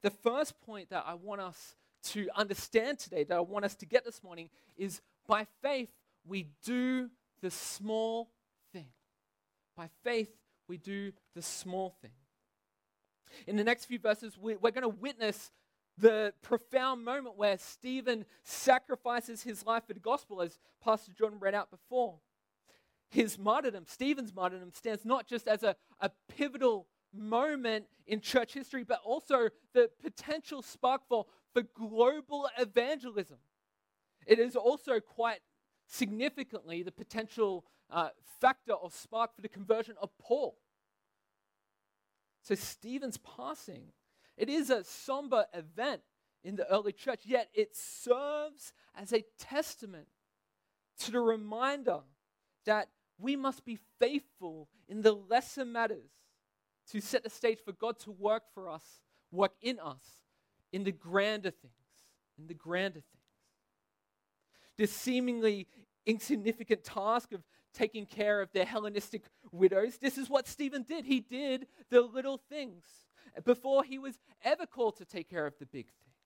The 0.00 0.10
first 0.10 0.60
point 0.62 0.88
that 0.90 1.04
I 1.06 1.14
want 1.14 1.42
us 1.42 1.76
to 2.04 2.28
understand 2.34 2.98
today, 2.98 3.24
that 3.24 3.36
I 3.36 3.40
want 3.40 3.66
us 3.66 3.74
to 3.76 3.86
get 3.86 4.04
this 4.04 4.22
morning, 4.22 4.48
is 4.76 5.02
by 5.26 5.46
faith, 5.62 5.90
we 6.26 6.48
do 6.64 7.10
the 7.42 7.50
small 7.50 8.30
thing. 8.72 8.88
By 9.76 9.90
faith, 10.02 10.30
we 10.68 10.78
do 10.78 11.12
the 11.34 11.42
small 11.42 11.94
thing. 12.00 12.12
In 13.46 13.56
the 13.56 13.64
next 13.64 13.84
few 13.86 13.98
verses, 13.98 14.38
we're 14.38 14.56
going 14.56 14.82
to 14.82 14.88
witness 14.88 15.50
the 15.96 16.34
profound 16.42 17.04
moment 17.04 17.36
where 17.36 17.56
Stephen 17.58 18.24
sacrifices 18.42 19.42
his 19.42 19.64
life 19.64 19.86
for 19.86 19.94
the 19.94 20.00
gospel, 20.00 20.42
as 20.42 20.58
Pastor 20.82 21.12
Jordan 21.12 21.38
read 21.38 21.54
out 21.54 21.70
before. 21.70 22.18
His 23.10 23.38
martyrdom, 23.38 23.84
Stephen's 23.86 24.34
martyrdom, 24.34 24.72
stands 24.72 25.04
not 25.04 25.28
just 25.28 25.46
as 25.46 25.62
a, 25.62 25.76
a 26.00 26.10
pivotal 26.36 26.88
moment 27.12 27.86
in 28.06 28.20
church 28.20 28.54
history, 28.54 28.82
but 28.82 29.00
also 29.04 29.48
the 29.72 29.88
potential 30.02 30.62
spark 30.62 31.02
for, 31.08 31.26
for 31.52 31.62
global 31.62 32.48
evangelism. 32.58 33.38
It 34.26 34.38
is 34.38 34.56
also 34.56 35.00
quite 35.00 35.40
significantly 35.86 36.82
the 36.82 36.90
potential 36.90 37.64
uh, 37.90 38.08
factor 38.40 38.72
or 38.72 38.90
spark 38.90 39.34
for 39.34 39.42
the 39.42 39.48
conversion 39.48 39.94
of 40.00 40.10
Paul. 40.18 40.56
So, 42.42 42.54
Stephen's 42.54 43.16
passing, 43.18 43.92
it 44.36 44.48
is 44.48 44.70
a 44.70 44.84
somber 44.84 45.46
event 45.54 46.02
in 46.42 46.56
the 46.56 46.70
early 46.70 46.92
church, 46.92 47.20
yet 47.24 47.48
it 47.54 47.74
serves 47.74 48.72
as 48.94 49.12
a 49.12 49.24
testament 49.38 50.08
to 50.98 51.10
the 51.10 51.20
reminder 51.20 52.00
that 52.66 52.88
we 53.18 53.36
must 53.36 53.64
be 53.64 53.78
faithful 53.98 54.68
in 54.88 55.02
the 55.02 55.12
lesser 55.12 55.64
matters 55.64 56.10
to 56.90 57.00
set 57.00 57.22
the 57.22 57.30
stage 57.30 57.58
for 57.64 57.72
God 57.72 57.98
to 58.00 58.10
work 58.10 58.42
for 58.52 58.68
us, 58.68 59.00
work 59.30 59.52
in 59.62 59.78
us 59.78 60.04
in 60.72 60.84
the 60.84 60.92
grander 60.92 61.50
things, 61.50 61.72
in 62.38 62.46
the 62.46 62.54
grander 62.54 63.00
things. 63.00 63.04
This 64.76 64.92
seemingly 64.92 65.68
insignificant 66.04 66.84
task 66.84 67.32
of 67.32 67.42
taking 67.72 68.06
care 68.06 68.40
of 68.40 68.50
their 68.52 68.64
Hellenistic 68.64 69.22
widows, 69.52 69.98
this 69.98 70.18
is 70.18 70.28
what 70.28 70.48
Stephen 70.48 70.82
did. 70.82 71.04
He 71.04 71.20
did 71.20 71.66
the 71.90 72.00
little 72.00 72.38
things 72.48 72.84
before 73.44 73.82
he 73.84 73.98
was 73.98 74.18
ever 74.44 74.66
called 74.66 74.96
to 74.98 75.04
take 75.04 75.28
care 75.28 75.46
of 75.46 75.58
the 75.58 75.66
big 75.66 75.86
things. 75.86 76.16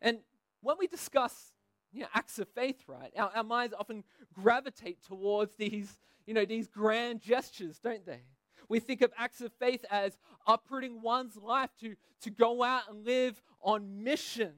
And 0.00 0.18
when 0.60 0.76
we 0.78 0.86
discuss 0.86 1.52
you 1.92 2.00
know, 2.02 2.08
acts 2.14 2.38
of 2.38 2.48
faith, 2.48 2.82
right, 2.86 3.12
our, 3.16 3.30
our 3.34 3.44
minds 3.44 3.74
often 3.78 4.04
gravitate 4.32 5.02
towards 5.02 5.54
these, 5.56 5.98
you 6.26 6.34
know, 6.34 6.44
these 6.44 6.66
grand 6.68 7.20
gestures, 7.20 7.78
don't 7.78 8.06
they? 8.06 8.22
We 8.68 8.80
think 8.80 9.02
of 9.02 9.12
acts 9.18 9.40
of 9.40 9.52
faith 9.52 9.84
as 9.90 10.16
uprooting 10.46 11.02
one's 11.02 11.36
life 11.36 11.70
to, 11.80 11.94
to 12.22 12.30
go 12.30 12.62
out 12.62 12.82
and 12.88 13.04
live 13.04 13.42
on 13.60 14.02
mission 14.02 14.52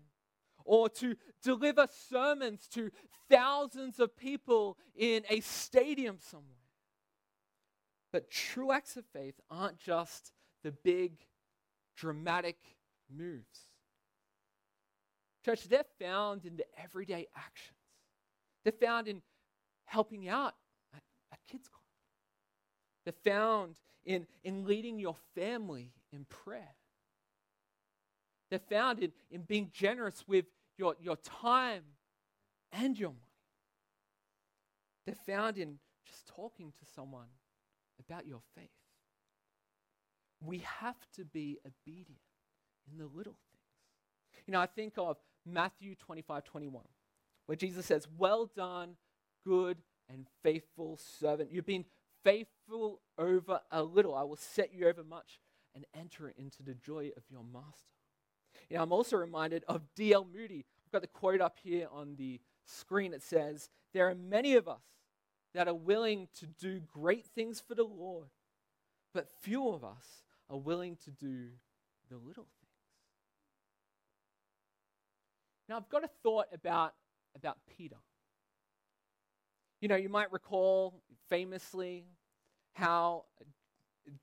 or 0.64 0.88
to 0.88 1.16
deliver 1.42 1.88
sermons 2.08 2.68
to 2.68 2.90
thousands 3.28 3.98
of 3.98 4.16
people 4.16 4.78
in 4.94 5.24
a 5.28 5.40
stadium 5.40 6.18
somewhere. 6.20 6.50
But 8.12 8.30
true 8.30 8.70
acts 8.70 8.96
of 8.96 9.04
faith 9.12 9.34
aren't 9.50 9.78
just 9.78 10.32
the 10.64 10.72
big, 10.72 11.12
dramatic 11.96 12.56
moves. 13.14 13.68
Church, 15.44 15.68
they're 15.68 15.84
found 16.00 16.44
in 16.46 16.56
the 16.56 16.64
everyday 16.82 17.28
actions. 17.36 17.78
They're 18.64 18.72
found 18.72 19.06
in 19.06 19.20
helping 19.84 20.26
out 20.28 20.54
at, 20.94 21.02
kids' 21.46 21.68
club. 21.68 21.82
They're 23.04 23.32
found 23.32 23.76
in, 24.06 24.26
in 24.42 24.64
leading 24.64 24.98
your 24.98 25.16
family 25.34 25.92
in 26.12 26.24
prayer. 26.24 26.74
They're 28.50 28.58
found 28.58 29.00
in, 29.00 29.12
in 29.30 29.42
being 29.42 29.70
generous 29.72 30.24
with 30.26 30.46
your, 30.78 30.96
your 30.98 31.16
time 31.16 31.82
and 32.72 32.98
your 32.98 33.10
money. 33.10 33.20
They're 35.06 35.36
found 35.36 35.58
in 35.58 35.78
just 36.06 36.26
talking 36.28 36.72
to 36.78 36.86
someone 36.94 37.28
about 38.08 38.26
your 38.26 38.40
faith. 38.54 38.70
We 40.44 40.58
have 40.80 40.98
to 41.16 41.24
be 41.24 41.58
obedient 41.66 42.20
in 42.90 42.98
the 42.98 43.04
little 43.04 43.36
things. 43.50 44.44
You 44.46 44.52
know, 44.52 44.60
I 44.60 44.66
think 44.66 44.94
of 44.98 45.16
Matthew 45.46 45.94
25 45.94 46.44
21, 46.44 46.84
where 47.46 47.56
Jesus 47.56 47.86
says, 47.86 48.06
Well 48.18 48.50
done, 48.54 48.96
good 49.46 49.78
and 50.08 50.26
faithful 50.42 50.98
servant. 51.20 51.50
You've 51.50 51.66
been 51.66 51.84
faithful 52.24 53.00
over 53.18 53.60
a 53.70 53.82
little. 53.82 54.14
I 54.14 54.22
will 54.22 54.36
set 54.36 54.74
you 54.74 54.88
over 54.88 55.04
much 55.04 55.40
and 55.74 55.84
enter 55.98 56.32
into 56.36 56.62
the 56.62 56.74
joy 56.74 57.10
of 57.16 57.22
your 57.30 57.44
master. 57.52 57.94
You 58.68 58.76
know, 58.76 58.82
I'm 58.82 58.92
also 58.92 59.16
reminded 59.16 59.64
of 59.68 59.82
D.L. 59.94 60.26
Moody. 60.32 60.64
I've 60.86 60.92
got 60.92 61.02
the 61.02 61.08
quote 61.08 61.40
up 61.40 61.56
here 61.62 61.88
on 61.90 62.16
the 62.16 62.40
screen. 62.66 63.12
It 63.12 63.22
says, 63.22 63.68
There 63.92 64.08
are 64.08 64.14
many 64.14 64.54
of 64.54 64.68
us 64.68 64.82
that 65.54 65.68
are 65.68 65.74
willing 65.74 66.28
to 66.40 66.46
do 66.46 66.80
great 66.92 67.26
things 67.26 67.60
for 67.60 67.74
the 67.74 67.84
Lord, 67.84 68.28
but 69.12 69.28
few 69.40 69.68
of 69.68 69.84
us 69.84 70.23
are 70.50 70.58
willing 70.58 70.96
to 71.04 71.10
do 71.10 71.48
the 72.10 72.16
little 72.16 72.44
things. 72.44 72.64
Now, 75.68 75.76
I've 75.76 75.88
got 75.88 76.04
a 76.04 76.10
thought 76.22 76.46
about, 76.52 76.94
about 77.36 77.58
Peter. 77.76 77.96
You 79.80 79.88
know, 79.88 79.96
you 79.96 80.08
might 80.08 80.32
recall 80.32 81.02
famously 81.28 82.06
how 82.74 83.24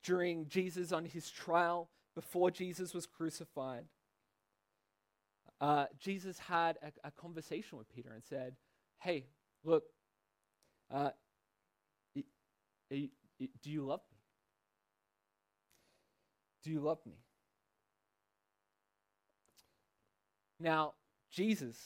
during 0.03 0.47
Jesus 0.47 0.91
on 0.91 1.05
his 1.05 1.29
trial, 1.29 1.89
before 2.15 2.51
Jesus 2.51 2.93
was 2.93 3.05
crucified, 3.05 3.85
uh, 5.59 5.85
Jesus 5.99 6.39
had 6.39 6.77
a, 6.81 7.07
a, 7.07 7.11
conversation 7.11 7.77
with 7.77 7.87
Peter 7.89 8.11
and 8.11 8.23
said, 8.23 8.55
Hey, 8.99 9.27
look, 9.63 9.83
uh, 10.91 11.11
do 12.89 13.69
you 13.69 13.85
love? 13.85 14.01
Do 16.63 16.71
you 16.71 16.79
love 16.79 16.99
me? 17.05 17.15
Now, 20.59 20.93
Jesus, 21.31 21.77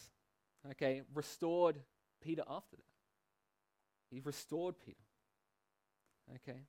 okay, 0.72 1.01
restored 1.13 1.79
Peter 2.22 2.44
after 2.50 2.75
that. 2.75 2.84
He 4.12 4.20
restored 4.20 4.75
Peter. 4.86 4.98
Okay? 6.36 6.60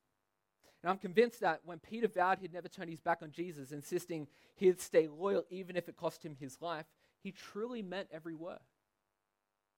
And 0.82 0.90
I'm 0.90 0.98
convinced 0.98 1.40
that 1.40 1.62
when 1.64 1.78
Peter 1.78 2.06
vowed 2.06 2.38
he'd 2.38 2.52
never 2.52 2.68
turn 2.68 2.88
his 2.88 3.00
back 3.00 3.22
on 3.22 3.32
Jesus, 3.32 3.72
insisting 3.72 4.28
he'd 4.54 4.80
stay 4.80 5.08
loyal 5.08 5.44
even 5.50 5.76
if 5.76 5.88
it 5.88 5.96
cost 5.96 6.24
him 6.24 6.36
his 6.38 6.60
life, 6.60 6.86
he 7.22 7.32
truly 7.32 7.82
meant 7.82 8.08
every 8.12 8.34
word. 8.34 8.60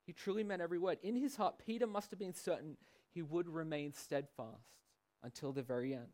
He 0.07 0.13
truly 0.13 0.45
meant 0.45 0.63
every 0.63 0.79
word. 0.79 0.99
In 1.03 1.17
his 1.17 1.37
heart, 1.37 1.55
Peter 1.65 1.87
must 1.87 2.11
have 2.11 2.19
been 2.19 2.35
certain 2.35 2.77
he 3.11 3.23
would 3.23 3.49
remain 3.49 3.93
steadfast 3.93 4.69
until 5.23 5.53
the 5.53 5.63
very 5.63 5.95
end. 5.95 6.09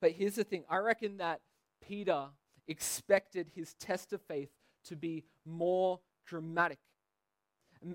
But 0.00 0.12
here's 0.12 0.34
the 0.34 0.44
thing 0.44 0.64
I 0.68 0.78
reckon 0.78 1.18
that 1.18 1.40
Peter 1.86 2.26
expected 2.68 3.50
his 3.54 3.74
test 3.74 4.12
of 4.12 4.20
faith 4.22 4.50
to 4.84 4.96
be 4.96 5.24
more 5.44 6.00
dramatic. 6.26 6.78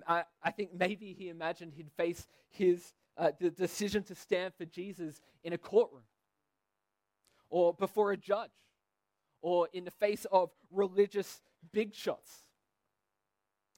I, 0.08 0.24
I 0.44 0.52
think 0.52 0.72
maybe 0.74 1.14
he 1.14 1.30
imagined 1.30 1.74
he'd 1.74 1.92
face 1.98 2.28
his 2.50 2.94
uh, 3.18 3.32
the 3.40 3.50
decision 3.50 4.04
to 4.04 4.16
stand 4.16 4.54
for 4.58 4.66
Jesus 4.66 5.20
in 5.44 5.54
a 5.54 5.58
courtroom 5.58 6.04
or 7.50 7.74
before 7.74 8.12
a 8.12 8.18
judge 8.18 8.52
or 9.42 9.68
in 9.74 9.84
the 9.84 9.92
face 9.92 10.26
of 10.32 10.50
religious 10.72 11.42
big 11.74 11.94
shots. 11.94 12.46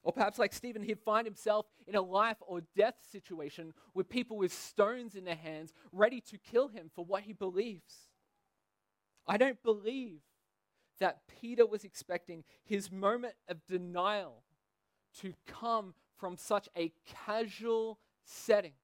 Or 0.02 0.12
perhaps, 0.12 0.38
like 0.38 0.52
Stephen, 0.52 0.82
he'd 0.82 1.00
find 1.00 1.26
himself 1.26 1.66
in 1.86 1.94
a 1.94 2.02
life 2.02 2.36
or 2.40 2.60
death 2.76 2.96
situation 3.10 3.72
with 3.94 4.08
people 4.08 4.36
with 4.36 4.52
stones 4.52 5.14
in 5.14 5.24
their 5.24 5.34
hands 5.34 5.72
ready 5.92 6.20
to 6.30 6.38
kill 6.38 6.68
him 6.68 6.90
for 6.94 7.04
what 7.04 7.22
he 7.22 7.32
believes. 7.32 8.03
I 9.26 9.36
don't 9.36 9.62
believe 9.62 10.20
that 11.00 11.22
Peter 11.40 11.66
was 11.66 11.84
expecting 11.84 12.44
his 12.62 12.90
moment 12.90 13.34
of 13.48 13.66
denial 13.66 14.42
to 15.20 15.34
come 15.46 15.94
from 16.18 16.36
such 16.36 16.68
a 16.76 16.92
casual 17.26 17.98
setting. 18.24 18.74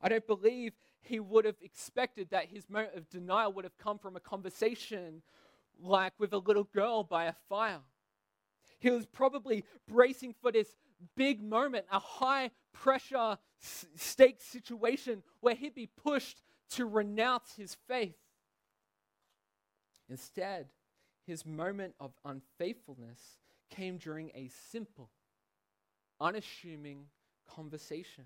I 0.00 0.08
don't 0.08 0.26
believe 0.26 0.72
he 1.02 1.20
would 1.20 1.44
have 1.44 1.56
expected 1.60 2.30
that 2.30 2.46
his 2.46 2.68
moment 2.68 2.94
of 2.94 3.08
denial 3.08 3.52
would 3.52 3.64
have 3.64 3.76
come 3.78 3.98
from 3.98 4.16
a 4.16 4.20
conversation 4.20 5.22
like 5.82 6.12
with 6.18 6.32
a 6.32 6.38
little 6.38 6.64
girl 6.64 7.02
by 7.02 7.24
a 7.24 7.34
fire. 7.48 7.80
He 8.78 8.90
was 8.90 9.06
probably 9.06 9.64
bracing 9.86 10.34
for 10.40 10.52
this 10.52 10.76
big 11.16 11.42
moment, 11.42 11.86
a 11.90 11.98
high 11.98 12.50
pressure 12.72 13.38
stake 13.58 14.40
situation 14.40 15.22
where 15.40 15.54
he'd 15.54 15.74
be 15.74 15.86
pushed 15.86 16.42
to 16.70 16.86
renounce 16.86 17.54
his 17.56 17.76
faith. 17.86 18.16
Instead, 20.10 20.66
his 21.26 21.46
moment 21.46 21.94
of 22.00 22.12
unfaithfulness 22.24 23.38
came 23.70 23.96
during 23.96 24.30
a 24.34 24.50
simple, 24.70 25.10
unassuming 26.20 27.06
conversation. 27.48 28.24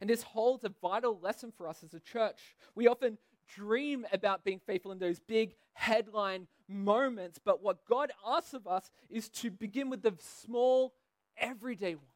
And 0.00 0.10
this 0.10 0.22
holds 0.22 0.64
a 0.64 0.72
vital 0.82 1.18
lesson 1.20 1.52
for 1.56 1.66
us 1.66 1.82
as 1.82 1.94
a 1.94 2.00
church. 2.00 2.56
We 2.74 2.86
often 2.86 3.16
dream 3.48 4.06
about 4.12 4.44
being 4.44 4.60
faithful 4.66 4.92
in 4.92 4.98
those 4.98 5.18
big 5.18 5.54
headline 5.72 6.46
moments, 6.68 7.38
but 7.42 7.62
what 7.62 7.84
God 7.86 8.12
asks 8.26 8.54
of 8.54 8.66
us 8.66 8.90
is 9.08 9.28
to 9.30 9.50
begin 9.50 9.90
with 9.90 10.02
the 10.02 10.14
small, 10.18 10.94
everyday 11.36 11.94
ones. 11.94 12.08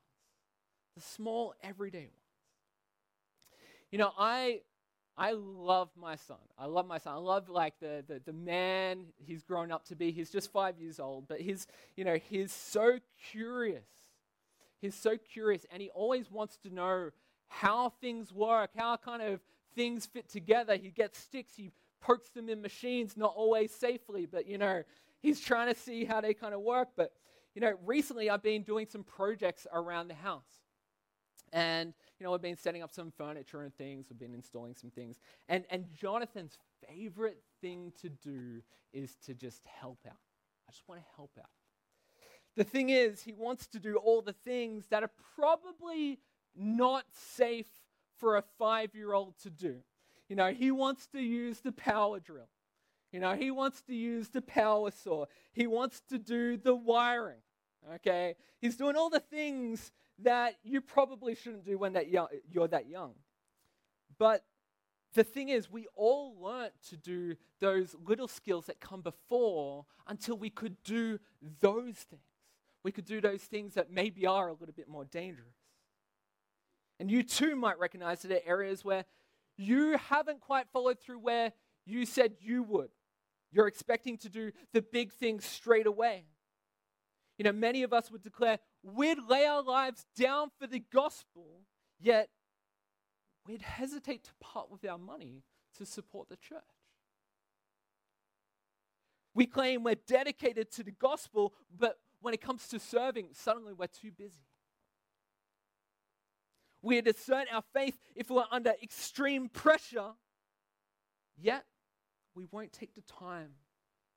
The 0.97 1.03
small, 1.03 1.55
everyday 1.63 2.01
ones. 2.01 2.13
You 3.91 3.99
know, 3.99 4.13
I 4.19 4.61
I 5.19 5.33
love 5.33 5.91
my 6.01 6.15
son. 6.15 6.37
I 6.57 6.67
love 6.67 6.87
my 6.87 6.99
son. 6.99 7.15
I 7.15 7.19
love 7.19 7.49
like 7.49 7.75
the, 7.81 8.05
the, 8.07 8.21
the 8.25 8.33
man 8.33 9.07
he's 9.27 9.43
grown 9.43 9.73
up 9.73 9.85
to 9.87 9.97
be. 9.97 10.13
He's 10.13 10.31
just 10.31 10.53
five 10.53 10.79
years 10.79 11.01
old, 11.01 11.27
but 11.27 11.41
he's, 11.41 11.67
you 11.97 12.05
know, 12.05 12.19
he's 12.31 12.53
so 12.53 13.01
curious. 13.33 13.89
He's 14.81 14.95
so 14.95 15.17
curious 15.17 15.67
and 15.73 15.83
he 15.83 15.91
always 15.91 16.31
wants 16.31 16.57
to 16.59 16.73
know 16.73 17.11
how 17.49 17.91
things 18.01 18.33
work, 18.33 18.71
how 18.77 18.97
kind 18.97 19.21
of 19.21 19.41
things 19.75 20.07
fit 20.07 20.29
together. 20.29 20.77
He 20.77 20.91
gets 20.91 21.19
sticks, 21.19 21.55
he 21.57 21.73
pokes 22.01 22.29
them 22.29 22.49
in 22.49 22.63
machines, 22.63 23.17
not 23.17 23.35
always 23.35 23.75
safely, 23.75 24.25
but 24.25 24.47
you 24.47 24.57
know, 24.57 24.85
he's 25.21 25.41
trying 25.41 25.75
to 25.75 25.79
see 25.79 26.05
how 26.05 26.21
they 26.21 26.33
kind 26.33 26.55
of 26.55 26.61
work. 26.61 26.91
But 26.97 27.13
you 27.57 27.61
know, 27.61 27.75
recently 27.85 28.31
I've 28.31 28.43
been 28.43 28.63
doing 28.63 28.87
some 28.89 29.03
projects 29.03 29.67
around 29.73 30.07
the 30.07 30.15
house. 30.15 30.47
And 31.53 31.93
you 32.19 32.25
know, 32.25 32.33
we've 32.33 32.41
been 32.41 32.57
setting 32.57 32.83
up 32.83 32.93
some 32.93 33.11
furniture 33.11 33.63
and 33.63 33.75
things, 33.77 34.07
we've 34.11 34.19
been 34.19 34.35
installing 34.35 34.75
some 34.75 34.91
things. 34.91 35.17
And 35.49 35.65
and 35.71 35.87
Jonathan's 35.95 36.59
favorite 36.89 37.43
thing 37.61 37.93
to 38.01 38.09
do 38.09 38.63
is 38.93 39.17
to 39.27 39.35
just 39.35 39.63
help 39.65 39.99
out. 40.07 40.17
I 40.69 40.73
just 40.73 40.89
want 40.89 41.01
to 41.01 41.07
help 41.17 41.33
out. 41.39 41.51
The 42.57 42.65
thing 42.65 42.91
is, 42.91 43.23
he 43.23 43.33
wants 43.33 43.67
to 43.69 43.79
do 43.79 43.97
all 43.97 44.21
the 44.21 44.33
things 44.33 44.87
that 44.91 45.03
are 45.03 45.11
probably 45.37 46.19
not 46.57 47.05
safe 47.13 47.67
for 48.19 48.37
a 48.37 48.43
five 48.59 48.95
year 48.95 49.13
old 49.13 49.39
to 49.43 49.51
do. 49.51 49.77
You 50.29 50.37
know, 50.37 50.53
he 50.53 50.71
wants 50.71 51.07
to 51.09 51.21
use 51.21 51.61
the 51.61 51.73
power 51.73 52.21
drill. 52.21 52.49
You 53.13 53.21
know, 53.21 53.35
he 53.35 53.51
wants 53.51 53.81
to 53.83 53.95
use 53.95 54.29
the 54.29 54.43
power 54.43 54.91
saw. 54.91 55.27
He 55.53 55.67
wants 55.67 56.03
to 56.09 56.19
do 56.19 56.57
the 56.57 56.75
wiring. 56.75 57.41
Okay? 57.95 58.35
He's 58.61 58.77
doing 58.77 58.97
all 58.97 59.09
the 59.09 59.21
things 59.21 59.93
that 60.23 60.57
you 60.65 60.81
probably 60.81 61.35
shouldn't 61.35 61.65
do 61.65 61.79
when 61.79 61.93
that 61.93 62.09
young, 62.09 62.29
you're 62.51 62.69
that 62.69 62.89
young. 62.89 63.15
But 64.19 64.45
the 65.15 65.25
thing 65.25 65.49
is, 65.49 65.71
we 65.71 65.87
all 65.95 66.37
learnt 66.41 66.73
to 66.91 66.97
do 66.97 67.37
those 67.61 67.95
little 68.07 68.29
skills 68.29 68.67
that 68.67 68.81
come 68.81 69.01
before 69.01 69.87
until 70.07 70.37
we 70.37 70.51
could 70.51 70.83
do 70.83 71.19
those 71.61 71.95
things. 71.95 72.23
We 72.83 72.93
could 72.93 73.05
do 73.05 73.21
those 73.21 73.43
things 73.43 73.75
that 73.75 73.91
maybe 73.91 74.27
are 74.27 74.49
a 74.49 74.53
little 74.53 74.75
bit 74.75 74.89
more 74.89 75.05
dangerous. 75.05 75.55
And 77.01 77.11
you 77.11 77.23
too 77.23 77.55
might 77.57 77.79
recognize 77.79 78.23
that 78.23 78.29
there 78.29 78.41
are 78.45 78.49
areas 78.49 78.85
where 78.85 79.05
you 79.57 79.97
haven't 79.97 80.41
quite 80.41 80.69
followed 80.73 80.99
through 81.01 81.19
where 81.19 81.53
you 81.85 82.07
said 82.07 82.35
you 82.41 82.63
would. 82.65 82.91
You're 83.51 83.67
expecting 83.67 84.19
to 84.19 84.29
do 84.29 84.53
the 84.73 84.83
big 84.83 85.13
things 85.13 85.45
straight 85.45 85.87
away. 85.87 86.25
You 87.39 87.45
know, 87.45 87.53
many 87.53 87.85
of 87.85 87.93
us 87.93 88.11
would 88.11 88.23
declare 88.23 88.59
we'd 88.83 89.19
lay 89.29 89.47
our 89.47 89.63
lives 89.63 90.05
down 90.17 90.51
for 90.59 90.67
the 90.67 90.83
gospel, 90.93 91.63
yet 92.01 92.29
we'd 93.47 93.63
hesitate 93.63 94.25
to 94.25 94.31
part 94.41 94.71
with 94.71 94.85
our 94.85 94.99
money 94.99 95.45
to 95.79 95.87
support 95.87 96.29
the 96.29 96.37
church. 96.37 96.59
We 99.35 99.47
claim 99.47 99.85
we're 99.85 99.95
dedicated 99.95 100.73
to 100.73 100.83
the 100.83 100.91
gospel, 100.91 101.55
but 101.79 102.01
when 102.21 102.35
it 102.35 102.41
comes 102.41 102.67
to 102.69 102.81
serving, 102.81 103.29
suddenly 103.35 103.73
we're 103.73 103.87
too 103.87 104.11
busy. 104.11 104.49
We 106.83 107.01
discern 107.01 107.47
our 107.53 107.63
faith 107.73 107.99
if 108.17 108.31
we're 108.31 108.45
under 108.51 108.73
extreme 108.83 109.49
pressure, 109.49 110.11
yet 111.37 111.67
we 112.35 112.47
won't 112.51 112.73
take 112.73 112.97
the 112.97 113.03
time 113.03 113.51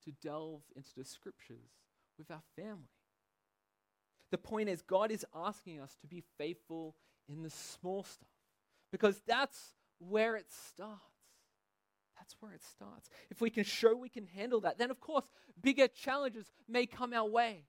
to 0.04 0.12
delve 0.20 0.62
into 0.74 0.90
the 0.96 1.04
scriptures 1.04 1.70
with 2.18 2.28
our 2.32 2.42
family. 2.56 2.88
The 4.32 4.38
point 4.38 4.70
is, 4.70 4.80
God 4.80 5.10
is 5.10 5.26
asking 5.34 5.78
us 5.80 5.94
to 6.00 6.06
be 6.06 6.24
faithful 6.38 6.96
in 7.28 7.42
the 7.42 7.50
small 7.50 8.02
stuff 8.02 8.28
because 8.90 9.20
that's 9.26 9.74
where 9.98 10.36
it 10.36 10.46
starts. 10.50 11.00
That's 12.16 12.34
where 12.40 12.52
it 12.52 12.62
starts. 12.64 13.10
If 13.30 13.42
we 13.42 13.50
can 13.50 13.64
show 13.64 13.94
we 13.94 14.08
can 14.08 14.26
handle 14.26 14.62
that, 14.62 14.78
then 14.78 14.90
of 14.90 15.00
course, 15.00 15.26
bigger 15.60 15.86
challenges 15.86 16.50
may 16.66 16.86
come 16.86 17.12
our 17.12 17.28
way. 17.28 17.66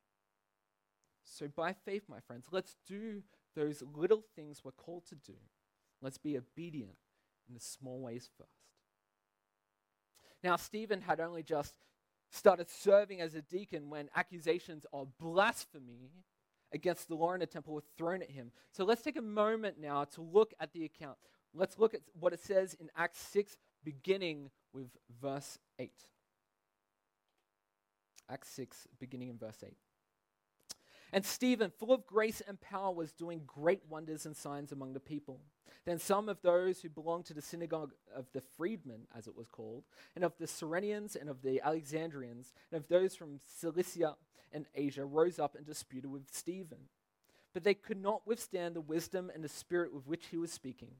So, 1.25 1.49
by 1.49 1.73
faith, 1.73 2.03
my 2.07 2.21
friends, 2.21 2.47
let's 2.51 2.77
do 2.87 3.23
those 3.57 3.83
little 3.95 4.23
things 4.33 4.61
we're 4.63 4.71
called 4.71 5.05
to 5.07 5.15
do. 5.15 5.35
Let's 6.01 6.17
be 6.17 6.37
obedient 6.37 6.95
in 7.47 7.55
the 7.55 7.59
small 7.59 7.99
ways 7.99 8.29
first. 8.37 8.49
Now, 10.41 10.55
Stephen 10.55 11.01
had 11.01 11.19
only 11.19 11.43
just 11.43 11.73
started 12.31 12.69
serving 12.69 13.19
as 13.19 13.35
a 13.35 13.41
deacon 13.41 13.89
when 13.89 14.09
accusations 14.15 14.85
of 14.93 15.17
blasphemy 15.17 16.11
against 16.73 17.07
the 17.07 17.15
law 17.15 17.33
in 17.33 17.39
the 17.39 17.45
temple 17.45 17.73
were 17.73 17.83
thrown 17.97 18.21
at 18.21 18.31
him. 18.31 18.51
So 18.71 18.83
let's 18.83 19.01
take 19.01 19.17
a 19.17 19.21
moment 19.21 19.79
now 19.79 20.05
to 20.05 20.21
look 20.21 20.53
at 20.59 20.73
the 20.73 20.85
account. 20.85 21.17
Let's 21.53 21.77
look 21.77 21.93
at 21.93 22.01
what 22.19 22.33
it 22.33 22.39
says 22.39 22.75
in 22.79 22.89
Acts 22.97 23.19
6, 23.19 23.57
beginning 23.83 24.49
with 24.73 24.87
verse 25.21 25.59
8. 25.77 25.91
Acts 28.29 28.49
6, 28.49 28.87
beginning 28.99 29.29
in 29.29 29.37
verse 29.37 29.63
8. 29.63 29.77
And 31.13 31.23
Stephen, 31.23 31.71
full 31.77 31.93
of 31.93 32.07
grace 32.07 32.41
and 32.45 32.59
power, 32.59 32.91
was 32.91 33.11
doing 33.11 33.43
great 33.45 33.81
wonders 33.87 34.25
and 34.25 34.35
signs 34.35 34.71
among 34.71 34.93
the 34.93 34.99
people. 34.99 35.39
Then 35.85 35.99
some 35.99 36.27
of 36.27 36.41
those 36.41 36.81
who 36.81 36.89
belonged 36.89 37.25
to 37.25 37.35
the 37.35 37.41
synagogue 37.41 37.91
of 38.15 38.25
the 38.33 38.41
freedmen, 38.41 39.01
as 39.15 39.27
it 39.27 39.37
was 39.37 39.47
called, 39.47 39.83
and 40.15 40.23
of 40.23 40.33
the 40.39 40.47
Cyrenians 40.47 41.15
and 41.15 41.29
of 41.29 41.43
the 41.43 41.61
Alexandrians, 41.61 42.51
and 42.71 42.81
of 42.81 42.87
those 42.87 43.15
from 43.15 43.39
Cilicia 43.45 44.15
and 44.51 44.65
Asia, 44.73 45.05
rose 45.05 45.37
up 45.37 45.53
and 45.53 45.67
disputed 45.67 46.09
with 46.09 46.23
Stephen. 46.31 46.89
But 47.53 47.63
they 47.63 47.75
could 47.75 48.01
not 48.01 48.25
withstand 48.25 48.75
the 48.75 48.81
wisdom 48.81 49.29
and 49.33 49.43
the 49.43 49.49
spirit 49.49 49.93
with 49.93 50.07
which 50.07 50.27
he 50.31 50.37
was 50.37 50.51
speaking. 50.51 50.93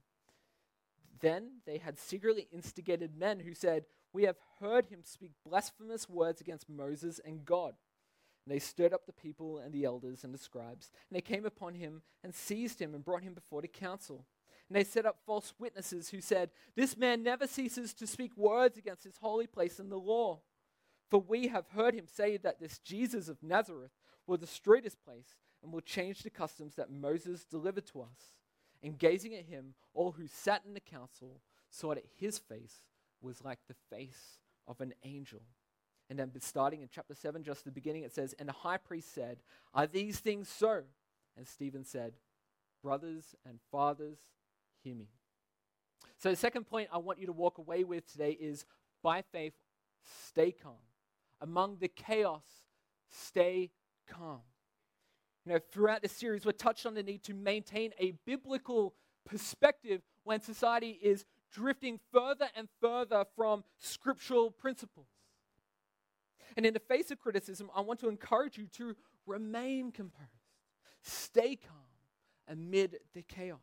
Then 1.22 1.62
they 1.66 1.80
had 1.80 1.98
secretly 1.98 2.48
instigated 2.52 3.18
men 3.18 3.40
who 3.40 3.56
said, 3.56 3.86
We 4.12 4.24
have 4.24 4.38
heard 4.60 4.88
him 4.88 5.00
speak 5.04 5.32
blasphemous 5.44 6.08
words 6.08 6.40
against 6.40 6.70
Moses 6.70 7.20
and 7.26 7.46
God. 7.46 7.74
And 8.46 8.54
they 8.54 8.60
stirred 8.60 8.94
up 8.94 9.06
the 9.06 9.14
people 9.14 9.58
and 9.60 9.74
the 9.74 9.86
elders 9.86 10.24
and 10.24 10.34
the 10.34 10.38
scribes. 10.38 10.92
And 11.10 11.16
they 11.16 11.22
came 11.22 11.46
upon 11.46 11.76
him 11.76 12.02
and 12.24 12.36
seized 12.36 12.82
him 12.82 12.94
and 12.94 13.04
brought 13.04 13.24
him 13.24 13.34
before 13.34 13.62
the 13.62 13.68
council. 13.68 14.26
And 14.68 14.78
they 14.78 14.84
set 14.84 15.06
up 15.06 15.20
false 15.26 15.54
witnesses 15.60 16.10
who 16.10 16.20
said, 16.20 16.50
This 16.76 16.98
man 16.98 17.24
never 17.24 17.48
ceases 17.48 17.94
to 17.96 18.08
speak 18.08 18.36
words 18.36 18.78
against 18.78 19.04
his 19.04 19.18
holy 19.18 19.48
place 19.48 19.80
and 19.80 19.92
the 19.92 19.98
law. 19.98 20.42
For 21.10 21.20
we 21.20 21.48
have 21.48 21.68
heard 21.70 21.94
him 21.94 22.08
say 22.08 22.38
that 22.38 22.60
this 22.60 22.80
Jesus 22.80 23.28
of 23.30 23.44
Nazareth 23.44 23.92
will 24.26 24.38
destroy 24.38 24.82
this 24.82 24.96
place 24.96 25.38
and 25.62 25.72
will 25.72 25.82
change 25.82 26.24
the 26.24 26.30
customs 26.30 26.76
that 26.76 26.92
Moses 26.92 27.46
delivered 27.46 27.86
to 27.88 28.02
us. 28.02 28.34
And 28.82 28.98
gazing 28.98 29.34
at 29.36 29.46
him, 29.46 29.76
all 29.94 30.14
who 30.14 30.28
sat 30.28 30.64
in 30.66 30.74
the 30.74 30.80
council 30.80 31.42
saw 31.70 31.94
that 31.94 32.06
his 32.20 32.38
face 32.38 32.88
was 33.22 33.44
like 33.44 33.60
the 33.68 33.96
face 33.96 34.40
of 34.68 34.82
an 34.82 34.94
angel. 35.04 35.42
And 36.10 36.20
then 36.20 36.32
starting 36.40 36.82
in 36.82 36.90
chapter 36.92 37.16
7, 37.16 37.44
just 37.44 37.66
the 37.66 37.72
beginning, 37.72 38.04
it 38.04 38.14
says, 38.14 38.36
And 38.38 38.50
the 38.50 38.54
high 38.54 38.78
priest 38.78 39.14
said, 39.14 39.38
Are 39.74 39.88
these 39.88 40.20
things 40.20 40.50
so? 40.50 40.82
And 41.38 41.48
Stephen 41.48 41.86
said, 41.86 42.14
Brothers 42.82 43.36
and 43.46 43.60
fathers, 43.72 44.18
hear 44.84 44.96
me. 44.96 45.08
So 46.18 46.30
the 46.30 46.36
second 46.36 46.66
point 46.66 46.90
I 46.92 46.98
want 46.98 47.20
you 47.20 47.26
to 47.28 47.34
walk 47.34 47.58
away 47.58 47.84
with 47.84 48.10
today 48.12 48.32
is 48.32 48.66
by 49.02 49.24
faith, 49.32 49.54
stay 50.28 50.52
calm. 50.52 50.76
Among 51.42 51.78
the 51.80 51.88
chaos, 51.88 52.44
stay 53.10 53.72
calm. 54.08 54.42
You 55.46 55.54
know, 55.54 55.60
throughout 55.72 56.02
this 56.02 56.14
series, 56.14 56.46
we're 56.46 56.54
touched 56.54 56.86
on 56.86 56.94
the 56.94 57.04
need 57.04 57.24
to 57.24 57.34
maintain 57.34 57.92
a 58.00 58.14
biblical 58.26 58.94
perspective 59.26 60.02
when 60.24 60.42
society 60.42 60.98
is 61.02 61.26
drifting 61.52 62.00
further 62.12 62.48
and 62.56 62.68
further 62.82 63.26
from 63.36 63.64
scriptural 63.78 64.52
principles. 64.52 65.08
And 66.56 66.66
in 66.66 66.74
the 66.74 66.80
face 66.80 67.12
of 67.12 67.20
criticism, 67.20 67.70
I 67.76 67.82
want 67.82 68.00
to 68.02 68.10
encourage 68.10 68.58
you 68.58 68.68
to 68.78 68.96
remain 69.26 69.92
composed, 69.92 70.30
stay 71.02 71.56
calm 71.56 71.78
amid 72.48 72.98
the 73.14 73.22
chaos. 73.22 73.60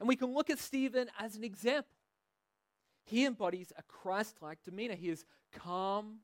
And 0.00 0.08
we 0.08 0.16
can 0.16 0.32
look 0.32 0.50
at 0.50 0.58
Stephen 0.58 1.08
as 1.18 1.36
an 1.36 1.44
example. 1.44 1.90
He 3.04 3.24
embodies 3.24 3.72
a 3.76 3.82
Christ 3.82 4.36
like 4.40 4.62
demeanor. 4.64 4.94
He 4.94 5.08
is 5.08 5.24
calm 5.52 6.18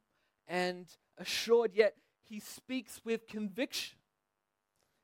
and 0.47 0.87
assured, 1.19 1.73
yet 1.75 1.95
he 2.23 2.41
speaks 2.41 3.01
with 3.05 3.27
conviction. 3.27 3.99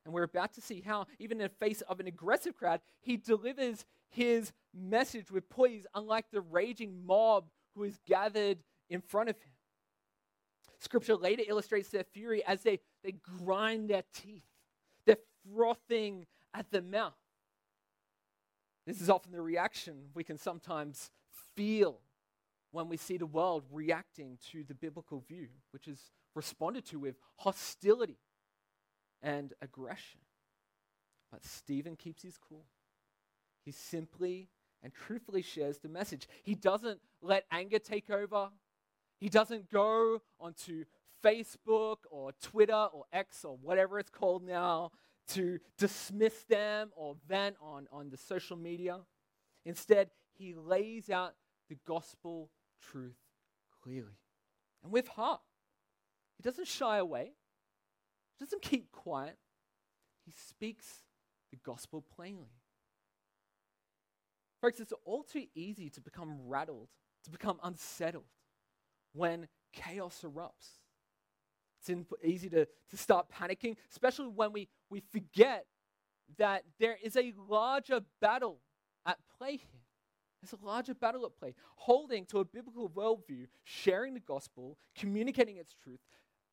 And 0.04 0.14
we're 0.14 0.22
about 0.22 0.54
to 0.54 0.60
see 0.60 0.80
how, 0.80 1.06
even 1.18 1.40
in 1.40 1.44
the 1.44 1.64
face 1.64 1.82
of 1.82 2.00
an 2.00 2.06
aggressive 2.06 2.56
crowd, 2.56 2.80
he 3.00 3.16
delivers 3.16 3.84
his 4.08 4.52
message 4.74 5.30
with 5.30 5.48
poise, 5.48 5.86
unlike 5.94 6.26
the 6.30 6.40
raging 6.40 7.04
mob 7.06 7.44
who 7.74 7.84
is 7.84 7.98
gathered 8.06 8.58
in 8.88 9.00
front 9.00 9.30
of 9.30 9.36
him. 9.36 9.52
Scripture 10.80 11.16
later 11.16 11.42
illustrates 11.46 11.88
their 11.88 12.04
fury 12.04 12.44
as 12.44 12.62
they, 12.62 12.80
they 13.04 13.12
grind 13.12 13.90
their 13.90 14.04
teeth. 14.14 14.44
They're 15.06 15.16
frothing 15.54 16.26
at 16.54 16.70
the 16.70 16.82
mouth. 16.82 17.12
This 18.86 19.00
is 19.00 19.10
often 19.10 19.32
the 19.32 19.42
reaction 19.42 20.08
we 20.14 20.24
can 20.24 20.38
sometimes 20.38 21.10
feel 21.54 22.00
when 22.72 22.88
we 22.88 22.96
see 22.96 23.18
the 23.18 23.26
world 23.26 23.64
reacting 23.70 24.38
to 24.52 24.64
the 24.64 24.74
biblical 24.74 25.22
view, 25.28 25.48
which 25.72 25.86
is 25.86 26.10
responded 26.34 26.86
to 26.86 26.98
with 26.98 27.16
hostility 27.36 28.18
and 29.22 29.52
aggression. 29.60 30.20
But 31.30 31.44
Stephen 31.44 31.96
keeps 31.96 32.22
his 32.22 32.38
cool. 32.38 32.64
He 33.64 33.72
simply 33.72 34.48
and 34.82 34.92
truthfully 34.94 35.42
shares 35.42 35.78
the 35.78 35.88
message. 35.88 36.26
He 36.42 36.54
doesn't 36.54 37.00
let 37.20 37.44
anger 37.50 37.78
take 37.78 38.08
over. 38.08 38.48
He 39.20 39.28
doesn't 39.28 39.70
go 39.70 40.22
onto 40.40 40.85
Facebook 41.22 41.98
or 42.11 42.33
Twitter 42.42 42.72
or 42.72 43.04
X 43.12 43.44
or 43.44 43.59
whatever 43.61 43.98
it's 43.98 44.11
called 44.11 44.42
now 44.42 44.92
to 45.28 45.59
dismiss 45.76 46.42
them 46.44 46.90
or 46.96 47.16
vent 47.28 47.56
on, 47.61 47.87
on 47.92 48.09
the 48.09 48.16
social 48.16 48.56
media. 48.56 48.98
Instead, 49.66 50.11
he 50.33 50.54
lays 50.54 51.11
out 51.11 51.35
the 51.68 51.76
gospel 51.87 52.50
truth 52.80 53.18
clearly 53.83 54.18
and 54.83 54.90
with 54.90 55.09
heart. 55.09 55.42
He 56.38 56.42
doesn't 56.42 56.66
shy 56.66 56.96
away, 56.96 57.33
he 58.38 58.44
doesn't 58.44 58.62
keep 58.62 58.90
quiet. 58.90 59.37
He 60.24 60.33
speaks 60.33 60.87
the 61.50 61.59
gospel 61.64 62.04
plainly. 62.14 62.52
Folks, 64.61 64.78
it's 64.78 64.92
all 65.04 65.22
too 65.24 65.46
easy 65.54 65.90
to 65.90 66.00
become 66.00 66.38
rattled, 66.46 66.88
to 67.24 67.30
become 67.30 67.59
unsettled 67.62 68.26
when 69.12 69.48
chaos 69.72 70.24
erupts. 70.24 70.78
It's 71.80 71.90
easy 72.22 72.50
to, 72.50 72.66
to 72.90 72.96
start 72.96 73.26
panicking, 73.30 73.76
especially 73.90 74.28
when 74.28 74.52
we, 74.52 74.68
we 74.90 75.00
forget 75.00 75.66
that 76.38 76.64
there 76.78 76.96
is 77.02 77.16
a 77.16 77.32
larger 77.48 78.00
battle 78.20 78.60
at 79.06 79.18
play 79.38 79.52
here. 79.52 79.80
There's 80.42 80.52
a 80.60 80.64
larger 80.64 80.94
battle 80.94 81.24
at 81.24 81.38
play. 81.38 81.54
Holding 81.76 82.26
to 82.26 82.38
a 82.40 82.44
biblical 82.44 82.88
worldview, 82.90 83.46
sharing 83.64 84.14
the 84.14 84.20
gospel, 84.20 84.78
communicating 84.96 85.56
its 85.56 85.74
truth, 85.74 86.00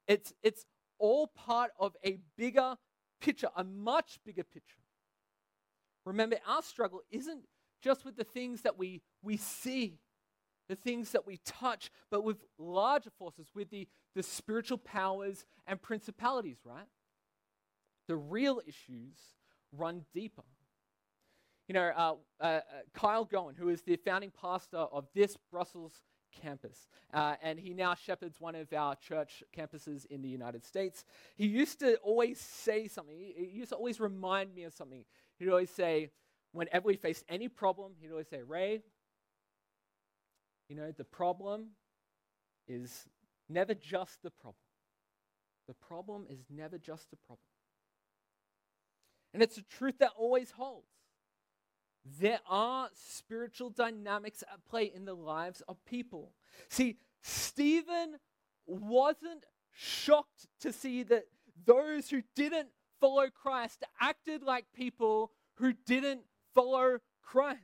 it's, 0.08 0.34
it's 0.44 0.66
all 0.98 1.28
part 1.28 1.72
of 1.80 1.96
a 2.06 2.18
bigger 2.38 2.76
picture, 3.22 3.50
a 3.56 3.64
much 3.64 4.20
bigger 4.26 4.44
picture. 4.44 4.80
Remember, 6.06 6.38
our 6.48 6.64
struggle 6.64 7.02
isn't 7.12 7.44
just 7.82 8.06
with 8.06 8.16
the 8.16 8.24
things 8.24 8.62
that 8.62 8.78
we, 8.78 9.02
we 9.22 9.38
see, 9.38 10.00
the 10.68 10.76
things 10.76 11.12
that 11.12 11.26
we 11.26 11.38
touch, 11.46 11.92
but 12.10 12.24
with 12.24 12.44
larger 12.58 13.10
forces, 13.18 13.48
with 13.56 13.70
the, 13.70 13.88
the 14.16 14.24
spiritual 14.24 14.78
powers 14.78 15.46
and 15.66 15.82
principalities, 15.82 16.58
right? 16.66 16.88
The 18.08 18.16
real 18.16 18.62
issues 18.66 19.18
run 19.72 20.06
deeper. 20.14 20.44
You 21.68 21.74
know, 21.74 21.92
uh, 21.96 22.14
uh, 22.40 22.44
uh, 22.44 22.62
Kyle 22.94 23.26
Goen, 23.26 23.56
who 23.58 23.70
is 23.70 23.82
the 23.82 23.98
founding 23.98 24.32
pastor 24.32 24.78
of 24.78 25.06
this 25.14 25.38
Brussels 25.52 26.02
campus, 26.42 26.88
uh, 27.14 27.36
and 27.42 27.60
he 27.60 27.74
now 27.74 27.96
shepherds 27.96 28.40
one 28.40 28.56
of 28.56 28.72
our 28.72 28.96
church 28.96 29.44
campuses 29.58 30.06
in 30.06 30.22
the 30.22 30.30
United 30.30 30.64
States. 30.64 31.04
He 31.36 31.48
used 31.48 31.80
to 31.80 31.98
always 31.98 32.40
say 32.40 32.88
something, 32.88 33.18
he 33.18 33.52
used 33.54 33.72
to 33.72 33.76
always 33.76 34.00
remind 34.00 34.56
me 34.56 34.64
of 34.64 34.74
something. 34.74 35.04
He'd 35.40 35.50
always 35.50 35.70
say, 35.70 36.12
whenever 36.54 36.88
we 36.88 36.96
faced 36.96 37.26
any 37.28 37.50
problem, 37.50 37.94
he'd 38.00 38.12
always 38.12 38.30
say, 38.30 38.44
Ray, 38.44 38.82
you 40.70 40.76
know, 40.76 40.92
the 40.92 41.04
problem 41.04 41.70
is 42.68 43.06
never 43.50 43.74
just 43.74 44.22
the 44.24 44.32
problem. 44.32 44.56
The 45.68 45.74
problem 45.74 46.26
is 46.30 46.40
never 46.50 46.78
just 46.78 47.10
the 47.10 47.18
problem. 47.18 47.40
And 49.34 49.44
it's 49.44 49.58
a 49.58 49.64
truth 49.64 50.00
that 50.00 50.12
always 50.18 50.52
holds. 50.52 50.88
There 52.20 52.40
are 52.48 52.90
spiritual 52.94 53.70
dynamics 53.70 54.42
at 54.42 54.66
play 54.70 54.92
in 54.94 55.06
the 55.06 55.14
lives 55.14 55.62
of 55.68 55.84
people. 55.86 56.34
See, 56.70 56.98
Stephen 57.22 58.16
wasn't 58.66 59.46
shocked 59.74 60.48
to 60.62 60.72
see 60.72 61.04
that 61.04 61.26
those 61.66 62.10
who 62.10 62.24
didn't 62.36 62.70
follow 63.02 63.28
Christ 63.30 63.84
acted 64.00 64.42
like 64.42 64.66
people 64.74 65.32
who 65.56 65.74
didn't 65.86 66.22
follow 66.56 67.00
Christ. 67.22 67.62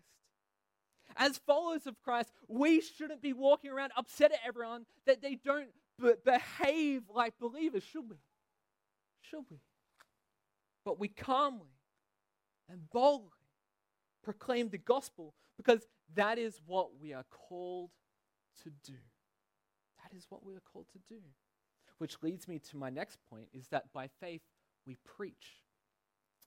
As 1.15 1.37
followers 1.37 1.87
of 1.87 2.01
Christ, 2.01 2.31
we 2.47 2.81
shouldn't 2.81 3.21
be 3.21 3.33
walking 3.33 3.71
around 3.71 3.91
upset 3.97 4.31
at 4.31 4.39
everyone 4.45 4.85
that 5.05 5.21
they 5.21 5.35
don't 5.35 5.69
be- 6.01 6.13
behave 6.25 7.03
like 7.13 7.37
believers, 7.39 7.83
should 7.83 8.09
we? 8.09 8.17
Should 9.21 9.45
we? 9.49 9.57
But 10.85 10.99
we 10.99 11.07
calmly 11.07 11.77
and 12.69 12.89
boldly 12.91 13.29
proclaim 14.23 14.69
the 14.69 14.77
gospel 14.77 15.33
because 15.57 15.87
that 16.15 16.37
is 16.37 16.59
what 16.65 16.89
we 16.99 17.13
are 17.13 17.25
called 17.29 17.91
to 18.63 18.69
do. 18.83 18.97
That 20.03 20.15
is 20.17 20.25
what 20.29 20.43
we 20.45 20.55
are 20.55 20.63
called 20.71 20.87
to 20.93 20.99
do. 21.13 21.21
Which 21.97 22.21
leads 22.21 22.47
me 22.47 22.59
to 22.69 22.77
my 22.77 22.89
next 22.89 23.17
point 23.29 23.47
is 23.53 23.67
that 23.69 23.91
by 23.93 24.09
faith 24.19 24.41
we 24.85 24.97
preach. 25.05 25.62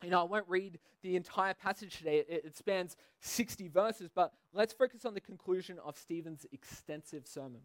You 0.03 0.11
know, 0.11 0.21
I 0.21 0.25
won't 0.25 0.49
read 0.49 0.79
the 1.03 1.17
entire 1.17 1.55
passage 1.55 1.97
today. 1.99 2.19
It, 2.29 2.45
it, 2.45 2.57
spans 2.57 2.97
60 3.21 3.69
verses, 3.69 4.11
but 4.15 4.33
let's 4.53 4.73
focus 4.73 5.05
on 5.05 5.15
the 5.15 5.21
conclusion 5.21 5.79
of 5.85 5.97
Stephen's 5.97 6.45
extensive 6.53 7.27
sermon. 7.27 7.63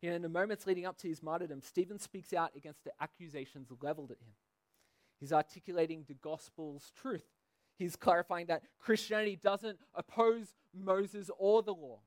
You 0.00 0.10
know, 0.10 0.16
in 0.16 0.22
the 0.22 0.28
moments 0.28 0.66
leading 0.66 0.86
up 0.86 0.96
to 0.98 1.08
his 1.08 1.22
martyrdom, 1.22 1.60
Stephen 1.62 1.98
speaks 1.98 2.32
out 2.32 2.52
against 2.56 2.84
the 2.84 2.92
accusations 3.00 3.68
leveled 3.82 4.10
at 4.10 4.18
him. 4.18 4.32
He's 5.20 5.32
articulating 5.32 6.04
the 6.06 6.14
gospel's 6.14 6.92
truth. 7.00 7.24
He's 7.78 7.96
clarifying 7.96 8.46
that 8.46 8.62
Christianity 8.78 9.36
doesn't 9.36 9.78
oppose 9.94 10.54
Moses 10.74 11.30
or 11.38 11.62
the 11.62 11.74
law. 11.74 12.00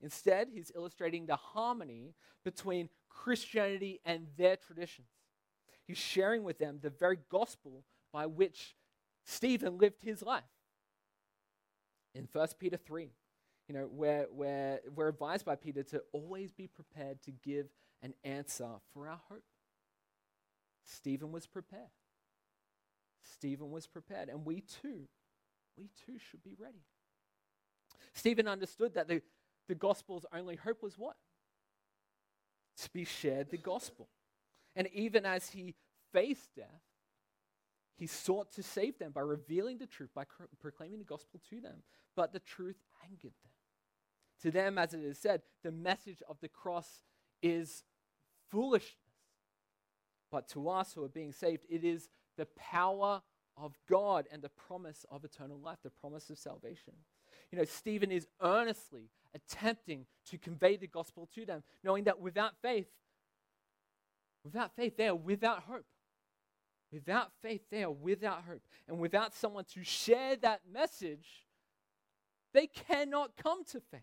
Instead, 0.00 0.48
he's 0.52 0.72
illustrating 0.74 1.26
the 1.26 1.36
harmony 1.36 2.14
between 2.44 2.88
Christianity 3.08 4.00
and 4.04 4.26
their 4.36 4.56
traditions. 4.56 5.08
He's 5.86 5.98
sharing 5.98 6.42
with 6.42 6.58
them 6.58 6.78
the 6.82 6.90
very 6.90 7.18
gospel 7.30 7.84
by 8.12 8.26
which 8.26 8.74
Stephen 9.24 9.78
lived 9.78 10.02
his 10.02 10.22
life. 10.22 10.44
In 12.14 12.28
1 12.30 12.48
Peter 12.58 12.76
3, 12.76 13.10
you 13.68 13.74
know, 13.74 13.88
where, 13.90 14.26
where 14.30 14.80
we're 14.94 15.08
advised 15.08 15.44
by 15.44 15.56
Peter 15.56 15.82
to 15.82 16.02
always 16.12 16.52
be 16.52 16.68
prepared 16.68 17.22
to 17.22 17.32
give 17.32 17.66
an 18.02 18.14
answer 18.22 18.68
for 18.92 19.08
our 19.08 19.20
hope. 19.28 19.44
Stephen 20.84 21.32
was 21.32 21.46
prepared. 21.46 21.90
Stephen 23.22 23.70
was 23.70 23.86
prepared, 23.86 24.28
and 24.28 24.44
we 24.44 24.60
too, 24.60 25.08
we 25.78 25.88
too 26.06 26.18
should 26.18 26.42
be 26.42 26.54
ready. 26.58 26.84
Stephen 28.12 28.46
understood 28.46 28.94
that 28.94 29.08
the, 29.08 29.22
the 29.68 29.74
gospel's 29.74 30.26
only 30.32 30.56
hope 30.56 30.82
was 30.82 30.98
what? 30.98 31.16
To 32.82 32.90
be 32.90 33.04
shared 33.04 33.50
the 33.50 33.56
gospel. 33.56 34.08
And 34.76 34.88
even 34.92 35.24
as 35.24 35.50
he 35.50 35.74
faced 36.12 36.54
death, 36.54 36.82
he 37.96 38.06
sought 38.06 38.52
to 38.52 38.62
save 38.62 38.98
them 38.98 39.12
by 39.12 39.20
revealing 39.20 39.78
the 39.78 39.86
truth, 39.86 40.10
by 40.14 40.24
cr- 40.24 40.44
proclaiming 40.60 40.98
the 40.98 41.04
gospel 41.04 41.40
to 41.50 41.60
them. 41.60 41.82
But 42.16 42.32
the 42.32 42.40
truth 42.40 42.76
angered 43.04 43.32
them. 43.42 43.52
To 44.42 44.50
them, 44.50 44.78
as 44.78 44.94
it 44.94 45.00
is 45.00 45.18
said, 45.18 45.42
the 45.62 45.70
message 45.70 46.22
of 46.28 46.38
the 46.40 46.48
cross 46.48 47.04
is 47.42 47.84
foolishness. 48.50 48.94
But 50.30 50.48
to 50.50 50.68
us 50.68 50.92
who 50.92 51.04
are 51.04 51.08
being 51.08 51.32
saved, 51.32 51.64
it 51.70 51.84
is 51.84 52.08
the 52.36 52.46
power 52.56 53.22
of 53.56 53.78
God 53.88 54.26
and 54.32 54.42
the 54.42 54.48
promise 54.48 55.06
of 55.10 55.24
eternal 55.24 55.60
life, 55.60 55.78
the 55.82 55.90
promise 55.90 56.28
of 56.30 56.38
salvation. 56.38 56.94
You 57.52 57.58
know, 57.58 57.64
Stephen 57.64 58.10
is 58.10 58.26
earnestly 58.42 59.10
attempting 59.34 60.06
to 60.30 60.38
convey 60.38 60.76
the 60.76 60.86
gospel 60.86 61.28
to 61.34 61.46
them, 61.46 61.62
knowing 61.82 62.04
that 62.04 62.20
without 62.20 62.52
faith, 62.60 62.88
without 64.44 64.74
faith, 64.74 64.96
they 64.96 65.06
are 65.06 65.14
without 65.14 65.62
hope. 65.62 65.86
Without 66.94 67.32
faith, 67.42 67.62
they 67.72 67.82
are 67.82 67.90
without 67.90 68.44
hope. 68.48 68.62
And 68.86 69.00
without 69.00 69.34
someone 69.34 69.64
to 69.74 69.82
share 69.82 70.36
that 70.36 70.60
message, 70.72 71.44
they 72.52 72.68
cannot 72.68 73.32
come 73.36 73.64
to 73.64 73.80
faith. 73.80 74.00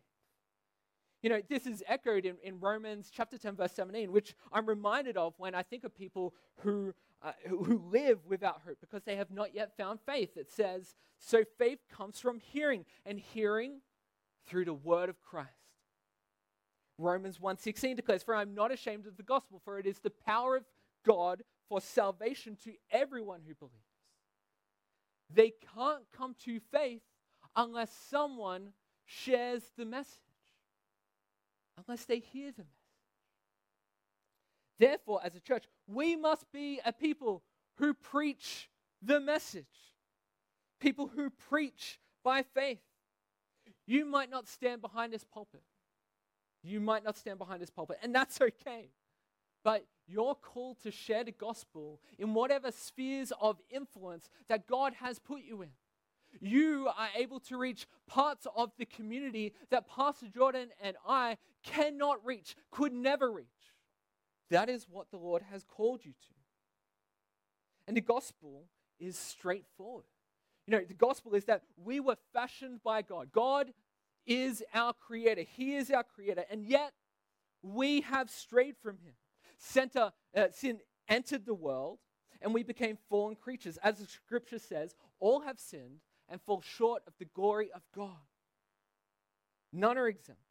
You 1.24 1.30
know, 1.30 1.42
this 1.48 1.66
is 1.66 1.82
echoed 1.88 2.26
in, 2.26 2.36
in 2.44 2.60
Romans 2.60 3.10
chapter 3.10 3.38
10, 3.38 3.56
verse 3.56 3.72
17, 3.72 4.12
which 4.12 4.36
I'm 4.52 4.66
reminded 4.66 5.16
of 5.16 5.34
when 5.38 5.56
I 5.56 5.64
think 5.64 5.86
of 5.86 5.96
people 5.96 6.34
who, 6.64 6.94
uh, 7.24 7.32
who, 7.48 7.82
live 7.90 8.20
without 8.28 8.62
hope 8.68 8.80
because 8.82 9.04
they 9.04 9.16
have 9.16 9.32
not 9.32 9.56
yet 9.56 9.78
found 9.78 10.02
faith. 10.06 10.36
It 10.36 10.52
says, 10.52 10.96
So 11.18 11.46
faith 11.58 11.80
comes 11.96 12.20
from 12.20 12.40
hearing, 12.40 12.84
and 13.06 13.18
hearing 13.18 13.80
through 14.48 14.66
the 14.66 14.74
word 14.74 15.08
of 15.08 15.22
Christ. 15.22 15.48
Romans 16.98 17.40
1:16 17.40 17.96
declares, 17.96 18.22
For 18.22 18.36
I'm 18.36 18.54
not 18.54 18.74
ashamed 18.74 19.08
of 19.08 19.16
the 19.16 19.24
gospel, 19.24 19.62
for 19.64 19.80
it 19.80 19.86
is 19.86 20.00
the 20.00 20.10
power 20.10 20.58
of 20.58 20.66
God 21.06 21.44
for 21.72 21.80
salvation 21.80 22.58
to 22.66 22.74
everyone 22.92 23.40
who 23.48 23.56
believes. 23.56 23.78
They 25.34 25.54
can't 25.74 26.04
come 26.12 26.36
to 26.44 26.60
faith 26.70 27.02
unless 27.56 27.90
someone 28.10 28.74
shares 29.06 29.64
the 29.78 29.86
message, 29.86 30.20
unless 31.78 32.04
they 32.04 32.20
hear 32.20 32.52
the 32.52 32.64
message. 32.64 32.68
Therefore, 34.80 35.22
as 35.24 35.34
a 35.34 35.40
church, 35.40 35.64
we 35.88 36.18
must 36.18 36.52
be 36.52 36.82
a 36.84 36.92
people 36.92 37.42
who 37.78 37.94
preach 37.94 38.70
the 39.02 39.22
message, 39.22 39.64
people 40.82 41.08
who 41.08 41.30
preach 41.30 42.02
by 42.22 42.44
faith. 42.44 42.82
You 43.88 44.04
might 44.04 44.30
not 44.30 44.50
stand 44.50 44.82
behind 44.82 45.14
this 45.14 45.24
pulpit. 45.24 45.64
You 46.64 46.82
might 46.82 47.06
not 47.06 47.18
stand 47.18 47.40
behind 47.40 47.62
this 47.62 47.70
pulpit, 47.70 48.00
and 48.04 48.14
that's 48.14 48.42
okay. 48.42 48.90
But 49.64 49.86
you're 50.08 50.36
called 50.36 50.82
to 50.84 50.92
share 50.92 51.24
the 51.24 51.32
gospel 51.32 52.00
in 52.18 52.34
whatever 52.34 52.72
spheres 52.72 53.32
of 53.40 53.58
influence 53.70 54.30
that 54.50 54.68
God 54.68 54.94
has 55.00 55.20
put 55.20 55.42
you 55.42 55.62
in. 55.62 55.70
You 56.40 56.90
are 56.98 57.10
able 57.16 57.40
to 57.42 57.58
reach 57.58 57.88
parts 58.08 58.48
of 58.56 58.72
the 58.78 58.86
community 58.86 59.54
that 59.70 59.88
Pastor 59.88 60.28
Jordan 60.28 60.70
and 60.82 60.96
I 61.08 61.38
cannot 61.64 62.26
reach, 62.26 62.56
could 62.72 62.94
never 62.94 63.32
reach. 63.32 63.46
That 64.50 64.70
is 64.70 64.88
what 64.90 65.12
the 65.12 65.18
Lord 65.18 65.44
has 65.52 65.64
called 65.64 66.02
you 66.04 66.12
to. 66.12 66.34
And 67.88 67.98
the 67.98 68.02
gospel 68.02 68.66
is 69.00 69.18
straightforward. 69.18 70.06
You 70.68 70.72
know, 70.72 70.84
the 70.88 70.94
gospel 70.94 71.34
is 71.34 71.46
that 71.46 71.64
we 71.76 72.00
were 72.00 72.18
fashioned 72.34 72.84
by 72.84 73.02
God. 73.02 73.32
God 73.32 73.74
is 74.26 74.64
our 74.74 74.94
creator, 74.94 75.42
He 75.42 75.76
is 75.76 75.90
our 75.90 76.04
creator, 76.04 76.46
and 76.50 76.64
yet 76.64 76.94
we 77.64 78.02
have 78.02 78.30
strayed 78.30 78.76
from 78.82 78.98
Him. 79.00 79.14
Center, 79.64 80.12
uh, 80.36 80.48
sin 80.52 80.80
entered 81.08 81.46
the 81.46 81.54
world, 81.54 82.00
and 82.42 82.52
we 82.52 82.64
became 82.64 82.98
fallen 83.10 83.36
creatures. 83.36 83.78
As 83.84 84.00
the 84.00 84.08
scripture 84.08 84.58
says, 84.58 84.96
all 85.20 85.42
have 85.42 85.60
sinned 85.60 86.00
and 86.28 86.42
fall 86.42 86.62
short 86.62 87.04
of 87.06 87.14
the 87.20 87.26
glory 87.26 87.70
of 87.72 87.84
God. 87.96 88.18
None 89.72 90.00
are 90.00 90.08
exempt. 90.08 90.42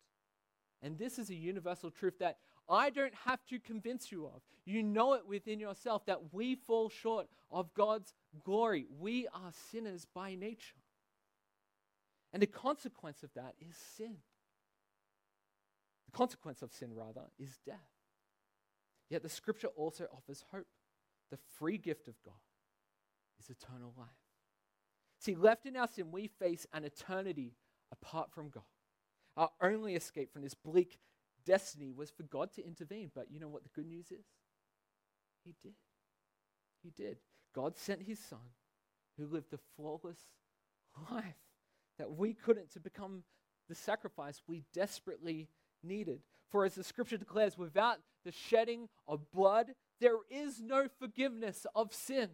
And 0.80 0.96
this 0.96 1.18
is 1.18 1.28
a 1.28 1.34
universal 1.34 1.90
truth 1.90 2.20
that 2.20 2.38
I 2.68 2.90
don't 2.90 3.14
have 3.26 3.44
to 3.46 3.58
convince 3.58 4.12
you 4.12 4.26
of. 4.26 4.42
You 4.64 4.84
know 4.84 5.14
it 5.14 5.26
within 5.26 5.58
yourself 5.58 6.06
that 6.06 6.32
we 6.32 6.54
fall 6.54 6.88
short 6.88 7.26
of 7.50 7.74
God's 7.74 8.14
glory. 8.44 8.86
We 9.00 9.26
are 9.34 9.50
sinners 9.72 10.06
by 10.14 10.36
nature. 10.36 10.76
And 12.32 12.40
the 12.40 12.46
consequence 12.46 13.24
of 13.24 13.30
that 13.34 13.54
is 13.60 13.74
sin. 13.96 14.18
The 16.06 16.16
consequence 16.16 16.62
of 16.62 16.72
sin, 16.72 16.90
rather, 16.94 17.22
is 17.40 17.58
death. 17.66 17.99
Yet 19.10 19.22
the 19.22 19.28
scripture 19.28 19.68
also 19.76 20.06
offers 20.16 20.44
hope. 20.52 20.66
The 21.30 21.38
free 21.58 21.78
gift 21.78 22.08
of 22.08 22.14
God 22.24 22.34
is 23.38 23.50
eternal 23.50 23.92
life. 23.96 24.08
See, 25.18 25.34
left 25.34 25.66
in 25.66 25.76
our 25.76 25.88
sin, 25.88 26.10
we 26.10 26.28
face 26.28 26.66
an 26.72 26.84
eternity 26.84 27.54
apart 27.92 28.32
from 28.32 28.48
God. 28.48 28.62
Our 29.36 29.50
only 29.60 29.94
escape 29.94 30.32
from 30.32 30.42
this 30.42 30.54
bleak 30.54 30.98
destiny 31.44 31.92
was 31.92 32.10
for 32.10 32.22
God 32.22 32.52
to 32.54 32.66
intervene. 32.66 33.10
But 33.14 33.30
you 33.30 33.40
know 33.40 33.48
what 33.48 33.64
the 33.64 33.70
good 33.74 33.86
news 33.86 34.06
is? 34.10 34.24
He 35.44 35.54
did. 35.62 35.74
He 36.82 36.90
did. 36.90 37.18
God 37.54 37.76
sent 37.76 38.02
his 38.02 38.18
son 38.18 38.38
who 39.18 39.26
lived 39.26 39.52
a 39.52 39.58
flawless 39.76 40.18
life 41.10 41.34
that 41.98 42.12
we 42.12 42.32
couldn't 42.32 42.70
to 42.72 42.80
become 42.80 43.22
the 43.68 43.74
sacrifice 43.74 44.42
we 44.46 44.64
desperately 44.72 45.48
needed. 45.82 46.20
For 46.50 46.64
as 46.64 46.74
the 46.74 46.84
scripture 46.84 47.16
declares, 47.16 47.56
without 47.56 47.98
the 48.24 48.32
shedding 48.32 48.88
of 49.06 49.30
blood, 49.30 49.74
there 50.00 50.18
is 50.30 50.60
no 50.60 50.88
forgiveness 50.98 51.66
of 51.74 51.94
sin. 51.94 52.28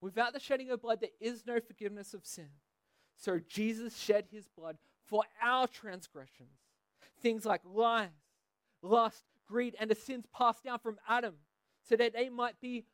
Without 0.00 0.32
the 0.32 0.40
shedding 0.40 0.70
of 0.70 0.82
blood, 0.82 1.00
there 1.00 1.10
is 1.20 1.46
no 1.46 1.60
forgiveness 1.60 2.14
of 2.14 2.26
sin. 2.26 2.48
So 3.16 3.38
Jesus 3.48 3.98
shed 3.98 4.26
his 4.30 4.48
blood 4.48 4.78
for 5.06 5.24
our 5.42 5.66
transgressions. 5.66 6.58
Things 7.22 7.44
like 7.44 7.60
lies, 7.64 8.08
lust, 8.82 9.24
greed, 9.46 9.76
and 9.78 9.90
the 9.90 9.94
sins 9.94 10.24
passed 10.34 10.64
down 10.64 10.78
from 10.78 10.98
Adam, 11.08 11.34
so 11.86 11.96
that 11.96 12.14
they 12.14 12.28
might 12.28 12.60
be 12.60 12.84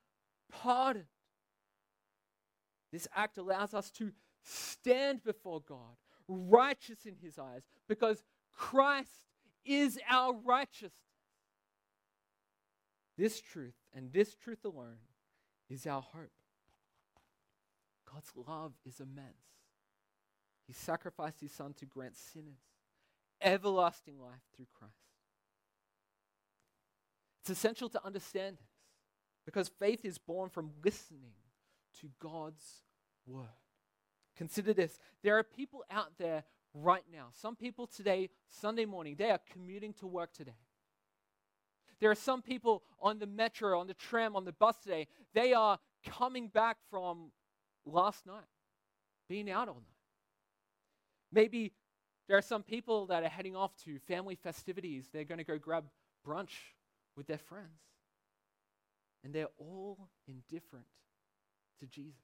pardoned. 0.50 1.06
This 2.92 3.06
act 3.14 3.38
allows 3.38 3.74
us 3.74 3.90
to 3.92 4.12
stand 4.42 5.22
before 5.22 5.60
God, 5.60 5.96
righteous 6.28 7.04
in 7.04 7.16
his 7.22 7.38
eyes, 7.38 7.62
because 7.88 8.22
Christ 8.52 9.22
is 9.66 9.98
our 10.08 10.34
righteousness. 10.44 10.92
This 13.18 13.40
truth 13.40 13.74
and 13.94 14.12
this 14.12 14.34
truth 14.34 14.64
alone 14.64 14.98
is 15.70 15.86
our 15.86 16.02
hope. 16.02 16.30
God's 18.12 18.30
love 18.46 18.72
is 18.84 19.00
immense. 19.00 19.34
He 20.66 20.72
sacrificed 20.72 21.40
his 21.40 21.52
son 21.52 21.74
to 21.74 21.86
grant 21.86 22.16
sinners 22.16 22.60
everlasting 23.40 24.18
life 24.20 24.42
through 24.54 24.66
Christ. 24.78 24.94
It's 27.40 27.50
essential 27.50 27.88
to 27.90 28.04
understand 28.04 28.56
this 28.58 28.66
because 29.44 29.68
faith 29.68 30.04
is 30.04 30.18
born 30.18 30.48
from 30.50 30.70
listening 30.84 31.34
to 32.00 32.08
God's 32.18 32.82
word. 33.26 33.46
Consider 34.36 34.72
this 34.72 34.98
there 35.22 35.38
are 35.38 35.44
people 35.44 35.84
out 35.90 36.12
there 36.18 36.44
right 36.82 37.04
now. 37.12 37.28
Some 37.32 37.56
people 37.56 37.86
today, 37.86 38.28
Sunday 38.48 38.84
morning, 38.84 39.16
they 39.18 39.30
are 39.30 39.40
commuting 39.52 39.92
to 39.94 40.06
work 40.06 40.32
today. 40.32 40.52
There 42.00 42.10
are 42.10 42.16
some 42.16 42.42
people 42.42 42.82
on 43.00 43.18
the 43.18 43.26
metro, 43.26 43.78
on 43.80 43.86
the 43.86 43.94
tram, 43.94 44.36
on 44.36 44.44
the 44.44 44.52
bus 44.52 44.76
today. 44.82 45.06
They 45.32 45.54
are 45.54 45.78
coming 46.06 46.48
back 46.48 46.76
from 46.90 47.30
last 47.86 48.26
night, 48.26 48.44
being 49.28 49.50
out 49.50 49.68
all 49.68 49.74
night. 49.76 49.96
Maybe 51.32 51.72
there 52.28 52.36
are 52.36 52.42
some 52.42 52.62
people 52.62 53.06
that 53.06 53.22
are 53.22 53.28
heading 53.28 53.56
off 53.56 53.74
to 53.84 53.98
family 54.00 54.34
festivities. 54.34 55.08
They're 55.12 55.24
going 55.24 55.38
to 55.38 55.44
go 55.44 55.58
grab 55.58 55.84
brunch 56.26 56.74
with 57.16 57.26
their 57.26 57.38
friends. 57.38 57.80
And 59.24 59.34
they're 59.34 59.48
all 59.58 60.08
indifferent 60.28 60.86
to 61.80 61.86
Jesus. 61.86 62.20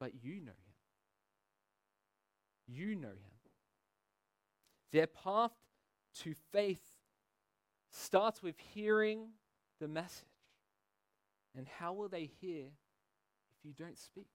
But 0.00 0.12
you 0.22 0.40
know 0.40 0.52
him. 0.52 0.67
You 2.68 2.94
know 2.94 3.08
him. 3.08 3.38
Their 4.92 5.06
path 5.06 5.52
to 6.20 6.34
faith 6.52 6.82
starts 7.90 8.42
with 8.42 8.56
hearing 8.74 9.28
the 9.80 9.88
message. 9.88 10.24
And 11.56 11.66
how 11.66 11.92
will 11.92 12.08
they 12.08 12.30
hear 12.40 12.66
if 12.66 13.64
you 13.64 13.72
don't 13.72 13.98
speak? 13.98 14.28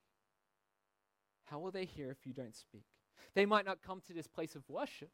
How 1.45 1.59
will 1.59 1.71
they 1.71 1.85
hear 1.85 2.09
if 2.09 2.25
you 2.25 2.33
don't 2.33 2.55
speak? 2.55 2.83
They 3.35 3.45
might 3.45 3.65
not 3.65 3.81
come 3.81 4.01
to 4.07 4.13
this 4.13 4.27
place 4.27 4.55
of 4.55 4.63
worship. 4.67 5.11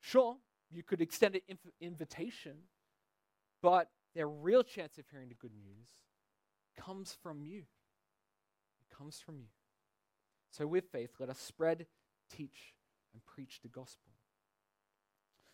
Sure, 0.00 0.36
you 0.70 0.82
could 0.82 1.00
extend 1.00 1.34
an 1.34 1.40
inv- 1.50 1.72
invitation, 1.80 2.56
but 3.62 3.90
their 4.14 4.28
real 4.28 4.62
chance 4.62 4.98
of 4.98 5.04
hearing 5.10 5.28
the 5.28 5.34
good 5.34 5.54
news 5.54 5.88
comes 6.76 7.16
from 7.22 7.42
you. 7.42 7.64
It 8.80 8.96
comes 8.96 9.18
from 9.18 9.38
you. 9.38 9.48
So, 10.56 10.66
with 10.66 10.84
faith, 10.90 11.10
let 11.18 11.28
us 11.28 11.38
spread, 11.38 11.86
teach, 12.34 12.72
and 13.12 13.22
preach 13.26 13.60
the 13.60 13.68
gospel. 13.68 14.10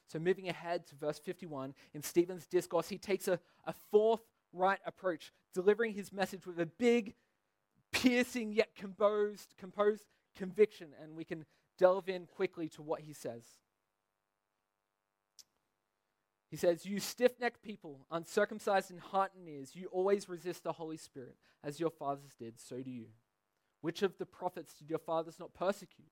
So, 0.06 0.20
moving 0.20 0.48
ahead 0.48 0.86
to 0.88 0.94
verse 0.94 1.18
51, 1.18 1.74
in 1.92 2.02
Stephen's 2.02 2.46
discourse, 2.46 2.88
he 2.88 2.98
takes 2.98 3.26
a, 3.26 3.40
a 3.64 3.74
fourth 3.90 4.20
right 4.52 4.78
approach, 4.86 5.32
delivering 5.54 5.94
his 5.94 6.12
message 6.12 6.46
with 6.46 6.60
a 6.60 6.66
big, 6.66 7.14
piercing 7.90 8.52
yet 8.52 8.76
composed, 8.76 9.54
composed 9.58 10.04
conviction. 10.36 10.88
And 11.02 11.16
we 11.16 11.24
can 11.24 11.46
delve 11.78 12.08
in 12.08 12.26
quickly 12.26 12.68
to 12.68 12.82
what 12.82 13.00
he 13.00 13.12
says. 13.12 13.42
He 16.48 16.56
says, 16.56 16.86
You 16.86 17.00
stiff 17.00 17.40
necked 17.40 17.62
people, 17.62 18.06
uncircumcised 18.10 18.92
in 18.92 18.98
heart 18.98 19.32
and 19.36 19.48
ears, 19.48 19.74
you 19.74 19.88
always 19.88 20.28
resist 20.28 20.62
the 20.62 20.72
Holy 20.72 20.98
Spirit, 20.98 21.34
as 21.64 21.80
your 21.80 21.90
fathers 21.90 22.34
did, 22.38 22.60
so 22.60 22.82
do 22.82 22.90
you. 22.90 23.06
Which 23.82 24.02
of 24.02 24.16
the 24.16 24.26
prophets 24.26 24.72
did 24.74 24.88
your 24.88 24.98
fathers 24.98 25.38
not 25.38 25.52
persecute? 25.52 26.08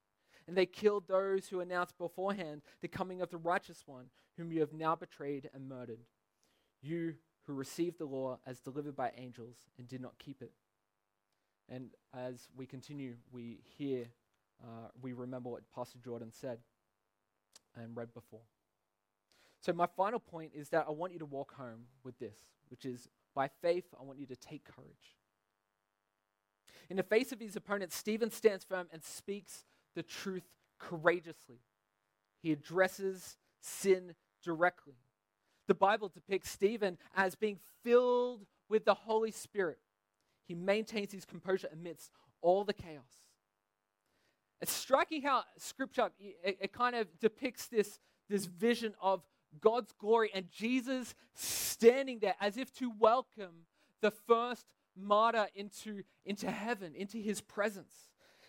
And 0.47 0.57
they 0.57 0.67
killed 0.67 1.05
those 1.07 1.49
who 1.49 1.61
announced 1.61 1.97
beforehand 1.97 2.63
the 2.83 2.89
coming 2.89 3.23
of 3.23 3.31
the 3.31 3.37
righteous 3.39 3.85
one, 3.87 4.07
whom 4.37 4.53
you 4.53 4.61
have 4.61 4.73
now 4.73 4.97
betrayed 4.97 5.49
and 5.55 5.69
murdered. 5.69 6.01
You 6.83 7.15
who 7.47 7.53
received 7.53 7.99
the 7.99 8.07
law 8.07 8.39
as 8.47 8.61
delivered 8.61 8.97
by 8.97 9.13
angels 9.17 9.57
and 9.79 9.89
did 9.89 10.01
not 10.01 10.19
keep 10.19 10.43
it. 10.43 10.53
And 11.69 11.91
as 12.13 12.49
we 12.57 12.67
continue, 12.67 13.15
we 13.33 13.61
hear, 13.79 14.07
uh, 14.63 14.89
we 15.01 15.13
remember 15.13 15.51
what 15.51 15.63
Pastor 15.75 15.99
Jordan 16.05 16.33
said 16.33 16.59
and 17.77 17.97
read 17.97 18.13
before. 18.13 18.43
So, 19.61 19.73
my 19.73 19.87
final 19.87 20.19
point 20.19 20.53
is 20.55 20.71
that 20.71 20.87
I 20.89 20.91
want 20.91 21.13
you 21.13 21.19
to 21.21 21.27
walk 21.27 21.55
home 21.55 21.85
with 22.03 22.19
this, 22.19 22.37
which 22.69 22.85
is 22.85 23.09
by 23.35 23.49
faith, 23.63 23.85
I 23.99 24.03
want 24.03 24.19
you 24.19 24.27
to 24.27 24.37
take 24.37 24.65
courage. 24.65 25.20
In 26.91 26.97
the 26.97 27.03
face 27.05 27.31
of 27.31 27.39
his 27.39 27.55
opponents, 27.55 27.97
Stephen 27.97 28.33
stands 28.33 28.65
firm 28.65 28.89
and 28.93 29.03
speaks 29.03 29.65
the 29.95 30.03
truth 30.03 30.43
courageously. 30.79 31.61
He 32.43 32.51
addresses 32.51 33.37
sin 33.61 34.15
directly. 34.43 34.95
The 35.69 35.75
Bible 35.75 36.09
depicts 36.09 36.51
Stephen 36.51 36.99
as 37.15 37.37
being 37.37 37.61
filled 37.85 38.45
with 38.69 38.85
the 38.85 38.95
Holy 38.95 39.31
Spirit. 39.31 39.79
He 40.49 40.55
maintains 40.55 41.13
his 41.13 41.25
composure 41.25 41.69
amidst 41.73 42.11
all 42.43 42.65
the 42.65 42.73
chaos. 42.73 43.23
It's 44.61 44.73
striking 44.73 45.23
how 45.23 45.45
Scripture 45.59 46.11
it, 46.19 46.59
it 46.61 46.73
kind 46.73 46.97
of 46.97 47.07
depicts 47.21 47.69
this, 47.69 48.01
this 48.29 48.47
vision 48.47 48.95
of 49.01 49.23
God's 49.61 49.93
glory 49.93 50.31
and 50.35 50.51
Jesus 50.51 51.15
standing 51.35 52.19
there 52.19 52.35
as 52.41 52.57
if 52.57 52.73
to 52.79 52.91
welcome 52.99 53.67
the 54.03 54.11
first 54.11 54.67
martyr 54.97 55.49
into, 55.55 56.03
into 56.25 56.51
heaven, 56.51 56.95
into 56.95 57.19
his 57.19 57.41
presence. 57.41 57.93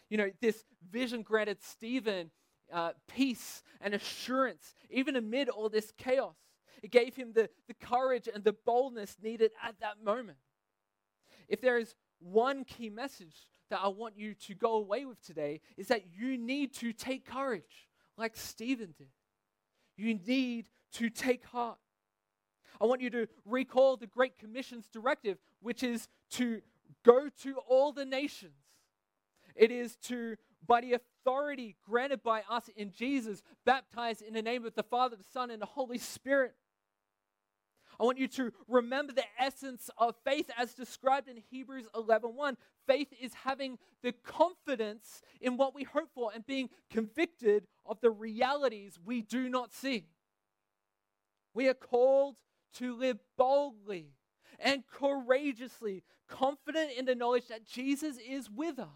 You 0.10 0.18
know, 0.18 0.30
this 0.42 0.64
vision 0.90 1.22
granted 1.22 1.62
Stephen 1.62 2.32
uh, 2.72 2.92
peace 3.08 3.64
and 3.80 3.94
assurance, 3.94 4.76
even 4.90 5.16
amid 5.16 5.50
all 5.50 5.70
this 5.70 5.92
chaos. 5.98 6.36
It 6.82 6.92
gave 6.92 7.16
him 7.16 7.34
the, 7.34 7.50
the 7.68 7.74
courage 7.74 8.28
and 8.34 8.44
the 8.44 8.56
boldness 8.66 9.18
needed 9.22 9.52
at 9.64 9.80
that 9.82 10.04
moment. 10.04 10.38
If 11.48 11.62
there 11.62 11.78
is 11.78 11.96
one 12.20 12.64
key 12.64 12.90
message 12.90 13.48
that 13.70 13.80
I 13.84 13.88
want 13.88 14.18
you 14.18 14.34
to 14.34 14.56
go 14.56 14.76
away 14.76 15.06
with 15.06 15.24
today, 15.26 15.62
is 15.78 15.88
that 15.88 16.04
you 16.18 16.38
need 16.38 16.74
to 16.76 16.94
take 16.94 17.26
courage, 17.26 17.88
like 18.18 18.36
Stephen 18.36 18.94
did. 18.98 19.08
You 19.98 20.16
need 20.16 20.68
to 20.94 21.10
take 21.10 21.46
heart. 21.46 21.78
I 22.80 22.86
want 22.86 23.02
you 23.02 23.10
to 23.12 23.28
recall 23.46 23.98
the 23.98 24.08
Great 24.08 24.38
Commission's 24.38 24.88
directive, 24.88 25.38
which 25.62 25.84
is 25.84 26.08
to 26.32 26.62
go 27.04 27.30
to 27.44 27.58
all 27.68 27.92
the 27.92 28.06
nations. 28.06 28.54
It 29.56 29.72
is 29.72 29.98
to, 30.04 30.38
by 30.66 30.82
the 30.82 30.94
authority 30.94 31.76
granted 31.88 32.24
by 32.24 32.44
us 32.50 32.70
in 32.76 32.92
Jesus, 32.92 33.42
baptize 33.66 34.22
in 34.22 34.34
the 34.34 34.42
name 34.42 34.66
of 34.66 34.76
the 34.76 34.84
Father, 34.84 35.16
the 35.16 35.24
Son, 35.24 35.52
and 35.52 35.62
the 35.62 35.66
Holy 35.68 35.98
Spirit. 35.98 36.56
I 38.00 38.04
want 38.04 38.18
you 38.18 38.28
to 38.30 38.52
remember 38.68 39.14
the 39.14 39.26
essence 39.38 39.92
of 39.96 40.16
faith 40.24 40.50
as 40.58 40.74
described 40.74 41.28
in 41.28 41.38
Hebrews 41.38 41.88
11:1. 41.94 42.58
Faith 42.88 43.14
is 43.22 43.34
having 43.36 43.78
the 44.02 44.12
confidence 44.12 45.22
in 45.40 45.56
what 45.56 45.76
we 45.76 45.84
hope 45.84 46.10
for 46.16 46.32
and 46.34 46.44
being 46.44 46.72
convicted 46.90 47.68
of 47.86 48.02
the 48.02 48.10
realities 48.10 49.00
we 49.04 49.22
do 49.22 49.50
not 49.50 49.72
see. 49.72 50.08
We 51.54 51.68
are 51.68 51.76
called 51.76 52.38
to 52.78 52.96
live 52.96 53.20
boldly 53.38 54.14
and 54.60 54.84
courageously, 54.88 56.04
confident 56.28 56.92
in 56.98 57.06
the 57.06 57.16
knowledge 57.16 57.48
that 57.48 57.66
Jesus 57.66 58.18
is 58.18 58.50
with 58.50 58.80
us. 58.80 58.88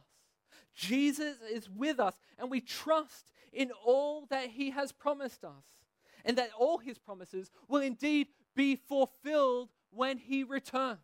Jesus 0.76 1.38
is 1.52 1.70
with 1.70 2.00
us, 2.00 2.16
and 2.38 2.52
we 2.52 2.62
trust 2.62 3.26
in 3.54 3.72
all 3.86 4.26
that 4.30 4.50
he 4.50 4.72
has 4.72 4.92
promised 4.92 5.44
us, 5.44 5.64
and 6.26 6.38
that 6.38 6.50
all 6.58 6.78
his 6.78 6.98
promises 6.98 7.50
will 7.68 7.82
indeed 7.82 8.28
be 8.56 8.76
fulfilled 8.76 9.70
when 9.92 10.18
he 10.18 10.44
returns. 10.44 11.00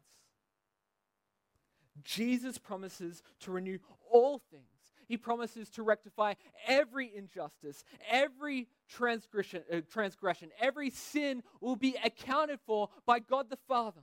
Jesus 2.03 2.57
promises 2.57 3.21
to 3.41 3.51
renew 3.51 3.77
all 4.09 4.41
things. 4.51 4.65
He 5.07 5.17
promises 5.17 5.69
to 5.71 5.83
rectify 5.83 6.35
every 6.67 7.11
injustice, 7.15 7.83
every 8.09 8.67
transgression, 8.91 9.63
uh, 9.71 9.81
transgression, 9.91 10.49
every 10.59 10.89
sin 10.89 11.43
will 11.59 11.75
be 11.75 11.95
accounted 12.03 12.59
for 12.65 12.89
by 13.05 13.19
God 13.19 13.49
the 13.49 13.57
Father. 13.67 14.01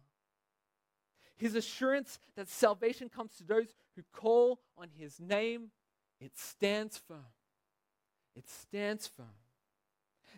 His 1.36 1.54
assurance 1.54 2.18
that 2.36 2.48
salvation 2.48 3.08
comes 3.08 3.34
to 3.36 3.44
those 3.44 3.74
who 3.94 4.02
call 4.12 4.60
on 4.76 4.88
his 4.96 5.20
name, 5.20 5.70
it 6.20 6.32
stands 6.36 6.98
firm. 6.98 7.32
It 8.34 8.48
stands 8.48 9.06
firm. 9.06 9.26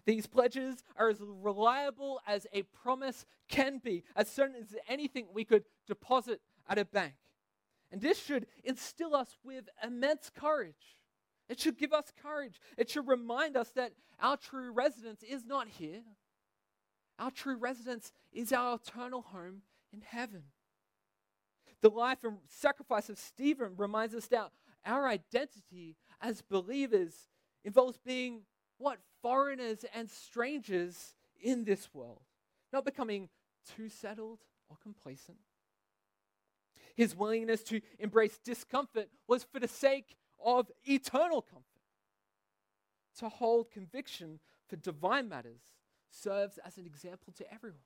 These 0.05 0.27
pledges 0.27 0.83
are 0.97 1.09
as 1.09 1.21
reliable 1.21 2.21
as 2.27 2.47
a 2.53 2.63
promise 2.63 3.27
can 3.49 3.79
be, 3.79 4.05
as 4.17 4.29
certain 4.31 4.57
as 4.57 4.75
anything 4.89 5.27
we 5.33 5.45
could 5.45 5.65
deposit 5.87 6.41
at 6.69 6.79
a 6.79 6.85
bank. 6.85 7.15
And 7.93 8.01
this 8.01 8.23
should 8.23 8.47
instill 8.63 9.15
us 9.15 9.37
with 9.43 9.69
immense 9.83 10.31
courage. 10.31 11.00
It 11.51 11.59
should 11.59 11.77
give 11.77 11.93
us 11.93 12.13
courage. 12.23 12.61
It 12.79 12.89
should 12.89 13.09
remind 13.09 13.57
us 13.57 13.71
that 13.71 13.93
our 14.21 14.37
true 14.37 14.71
residence 14.71 15.25
is 15.25 15.45
not 15.45 15.67
here. 15.67 16.03
Our 17.19 17.33
true 17.33 17.57
residence 17.57 18.13
is 18.33 18.53
our 18.53 18.77
eternal 18.77 19.23
home 19.23 19.63
in 19.93 20.01
heaven. 20.01 20.45
The 21.83 21.91
life 21.91 22.23
and 22.23 22.39
sacrifice 22.47 23.09
of 23.09 23.19
Stephen 23.19 23.73
reminds 23.77 24.15
us 24.15 24.27
that 24.29 24.53
our 24.87 25.09
identity 25.09 25.97
as 26.21 26.41
believers 26.41 27.15
involves 27.65 27.99
being 27.99 28.43
what? 28.79 28.99
Foreigners 29.21 29.85
and 29.93 30.09
strangers 30.09 31.15
in 31.43 31.65
this 31.65 31.89
world, 31.93 32.23
not 32.73 32.85
becoming 32.85 33.29
too 33.77 33.89
settled 33.89 34.39
or 34.69 34.77
complacent. 34.81 35.39
His 36.95 37.17
willingness 37.17 37.65
to 37.65 37.81
embrace 37.99 38.39
discomfort 38.39 39.09
was 39.27 39.43
for 39.43 39.59
the 39.59 39.69
sake 39.69 40.17
of 40.45 40.71
eternal 40.85 41.43
comfort. 41.43 41.65
To 43.19 43.29
hold 43.29 43.71
conviction 43.71 44.39
for 44.69 44.77
divine 44.77 45.29
matters 45.29 45.61
serves 46.11 46.59
as 46.65 46.79
an 46.79 46.87
example 46.87 47.33
to 47.37 47.53
everyone. 47.53 47.81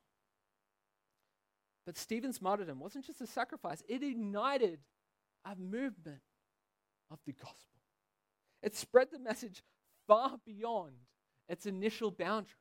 But 1.87 1.99
Stephen's 1.99 2.41
martyrdom 2.41 2.79
wasn't 2.81 3.07
just 3.07 3.21
a 3.21 3.27
sacrifice, 3.27 3.83
it 3.89 4.03
ignited 4.03 4.81
a 5.45 5.57
movement 5.57 6.23
of 7.11 7.19
the 7.27 7.33
gospel. 7.33 7.81
It 8.63 8.75
spread 8.75 9.09
the 9.11 9.19
message 9.19 9.63
far 10.07 10.39
beyond 10.47 10.95
its 11.49 11.67
initial 11.67 12.11
boundaries. 12.11 12.57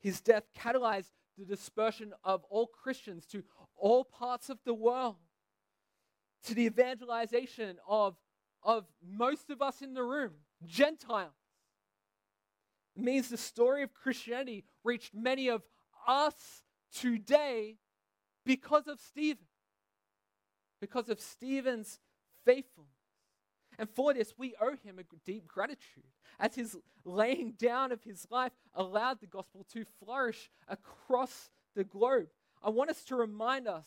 His 0.00 0.20
death 0.20 0.44
catalyzed 0.56 1.10
the 1.38 1.44
dispersion 1.44 2.12
of 2.24 2.44
all 2.50 2.66
Christians 2.66 3.24
to 3.26 3.42
all 3.76 4.04
parts 4.04 4.50
of 4.50 4.58
the 4.64 4.74
world, 4.74 5.16
to 6.44 6.54
the 6.54 6.66
evangelization 6.66 7.78
of, 7.86 8.16
of 8.68 8.84
most 9.02 9.48
of 9.48 9.62
us 9.62 9.80
in 9.80 9.94
the 9.94 10.02
room, 10.02 10.32
Gentiles. 10.66 11.32
It 12.94 13.02
means 13.02 13.30
the 13.30 13.38
story 13.38 13.82
of 13.82 13.94
Christianity 13.94 14.62
reached 14.84 15.14
many 15.14 15.48
of 15.48 15.62
us 16.06 16.34
today 16.94 17.78
because 18.44 18.86
of 18.86 19.00
Stephen, 19.00 19.46
because 20.82 21.08
of 21.08 21.18
Stephen's 21.18 21.98
faithfulness. 22.44 22.92
And 23.78 23.88
for 23.88 24.12
this, 24.12 24.34
we 24.36 24.54
owe 24.60 24.76
him 24.84 24.98
a 24.98 25.16
deep 25.24 25.46
gratitude, 25.46 26.04
as 26.38 26.54
his 26.54 26.76
laying 27.06 27.52
down 27.52 27.90
of 27.90 28.04
his 28.04 28.26
life 28.30 28.52
allowed 28.74 29.20
the 29.20 29.26
gospel 29.26 29.64
to 29.72 29.86
flourish 30.04 30.50
across 30.68 31.48
the 31.74 31.84
globe. 31.84 32.26
I 32.62 32.68
want 32.68 32.90
us 32.90 33.02
to 33.04 33.16
remind 33.16 33.66
us 33.66 33.86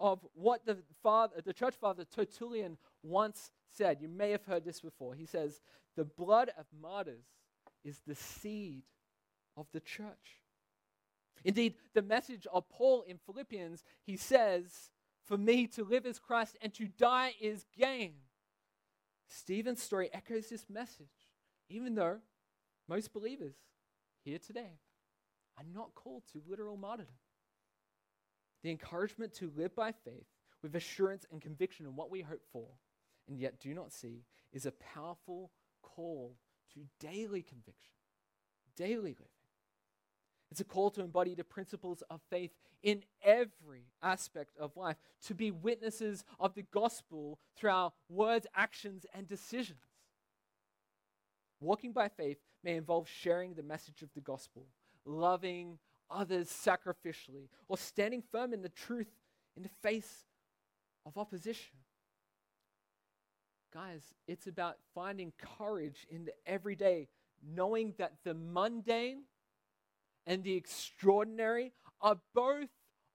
of 0.00 0.26
what 0.34 0.66
the 0.66 0.78
father, 1.04 1.36
the 1.44 1.52
church 1.52 1.74
father 1.80 2.04
Tertullian 2.04 2.78
once 3.04 3.52
said. 3.70 4.00
You 4.00 4.08
may 4.08 4.30
have 4.30 4.44
heard 4.44 4.64
this 4.64 4.80
before. 4.80 5.14
He 5.14 5.26
says, 5.26 5.60
"The 5.94 6.04
blood 6.04 6.50
of 6.50 6.66
martyrs 6.72 7.26
is 7.84 8.00
the 8.00 8.14
seed 8.14 8.84
of 9.56 9.70
the 9.72 9.80
church." 9.80 10.42
Indeed, 11.44 11.76
the 11.92 12.02
message 12.02 12.46
of 12.48 12.68
Paul 12.68 13.02
in 13.02 13.18
Philippians, 13.18 13.84
he 14.02 14.16
says, 14.16 14.90
"For 15.24 15.38
me 15.38 15.66
to 15.68 15.84
live 15.84 16.06
is 16.06 16.18
Christ 16.18 16.56
and 16.60 16.74
to 16.74 16.88
die 16.88 17.34
is 17.40 17.64
gain." 17.72 18.28
Stephen's 19.26 19.82
story 19.82 20.12
echoes 20.12 20.48
this 20.48 20.68
message, 20.68 21.30
even 21.68 21.94
though 21.94 22.22
most 22.86 23.12
believers 23.12 23.54
here 24.24 24.38
today 24.38 24.80
are 25.56 25.64
not 25.64 25.94
called 25.94 26.26
to 26.28 26.42
literal 26.46 26.76
martyrdom. 26.76 27.18
The 28.62 28.70
encouragement 28.70 29.34
to 29.34 29.50
live 29.50 29.74
by 29.74 29.92
faith 29.92 30.26
with 30.62 30.74
assurance 30.74 31.24
and 31.30 31.40
conviction 31.40 31.86
in 31.86 31.94
what 31.94 32.10
we 32.10 32.22
hope 32.22 32.44
for 32.50 32.78
and 33.28 33.38
yet 33.38 33.60
do 33.60 33.74
not 33.74 33.92
see 33.92 34.24
is 34.52 34.66
a 34.66 34.72
powerful 34.72 35.50
call 35.82 36.36
to 36.74 36.80
daily 36.98 37.42
conviction, 37.42 37.94
daily 38.76 38.96
living. 38.96 39.28
It's 40.50 40.60
a 40.60 40.64
call 40.64 40.90
to 40.92 41.02
embody 41.02 41.34
the 41.34 41.44
principles 41.44 42.02
of 42.10 42.20
faith 42.30 42.52
in 42.82 43.02
every 43.22 43.84
aspect 44.02 44.56
of 44.58 44.76
life, 44.76 44.96
to 45.26 45.34
be 45.34 45.50
witnesses 45.50 46.24
of 46.38 46.54
the 46.54 46.64
gospel 46.72 47.38
through 47.56 47.70
our 47.70 47.92
words, 48.08 48.46
actions, 48.54 49.04
and 49.12 49.26
decisions. 49.26 49.80
Walking 51.60 51.92
by 51.92 52.08
faith 52.08 52.38
may 52.62 52.76
involve 52.76 53.08
sharing 53.08 53.54
the 53.54 53.62
message 53.62 54.02
of 54.02 54.12
the 54.14 54.20
gospel, 54.20 54.66
loving 55.04 55.78
others 56.10 56.48
sacrificially, 56.48 57.48
or 57.68 57.76
standing 57.76 58.22
firm 58.22 58.54
in 58.54 58.62
the 58.62 58.68
truth 58.68 59.10
in 59.56 59.64
the 59.64 59.68
face 59.82 60.24
of 61.04 61.18
opposition. 61.18 61.76
Guys, 63.72 64.14
it's 64.26 64.46
about 64.46 64.76
finding 64.94 65.32
courage 65.58 66.06
in 66.10 66.24
the 66.24 66.32
everyday, 66.46 67.08
knowing 67.46 67.94
that 67.98 68.14
the 68.24 68.32
mundane 68.34 69.24
and 70.26 70.42
the 70.42 70.54
extraordinary 70.54 71.72
are 72.00 72.18
both 72.34 72.68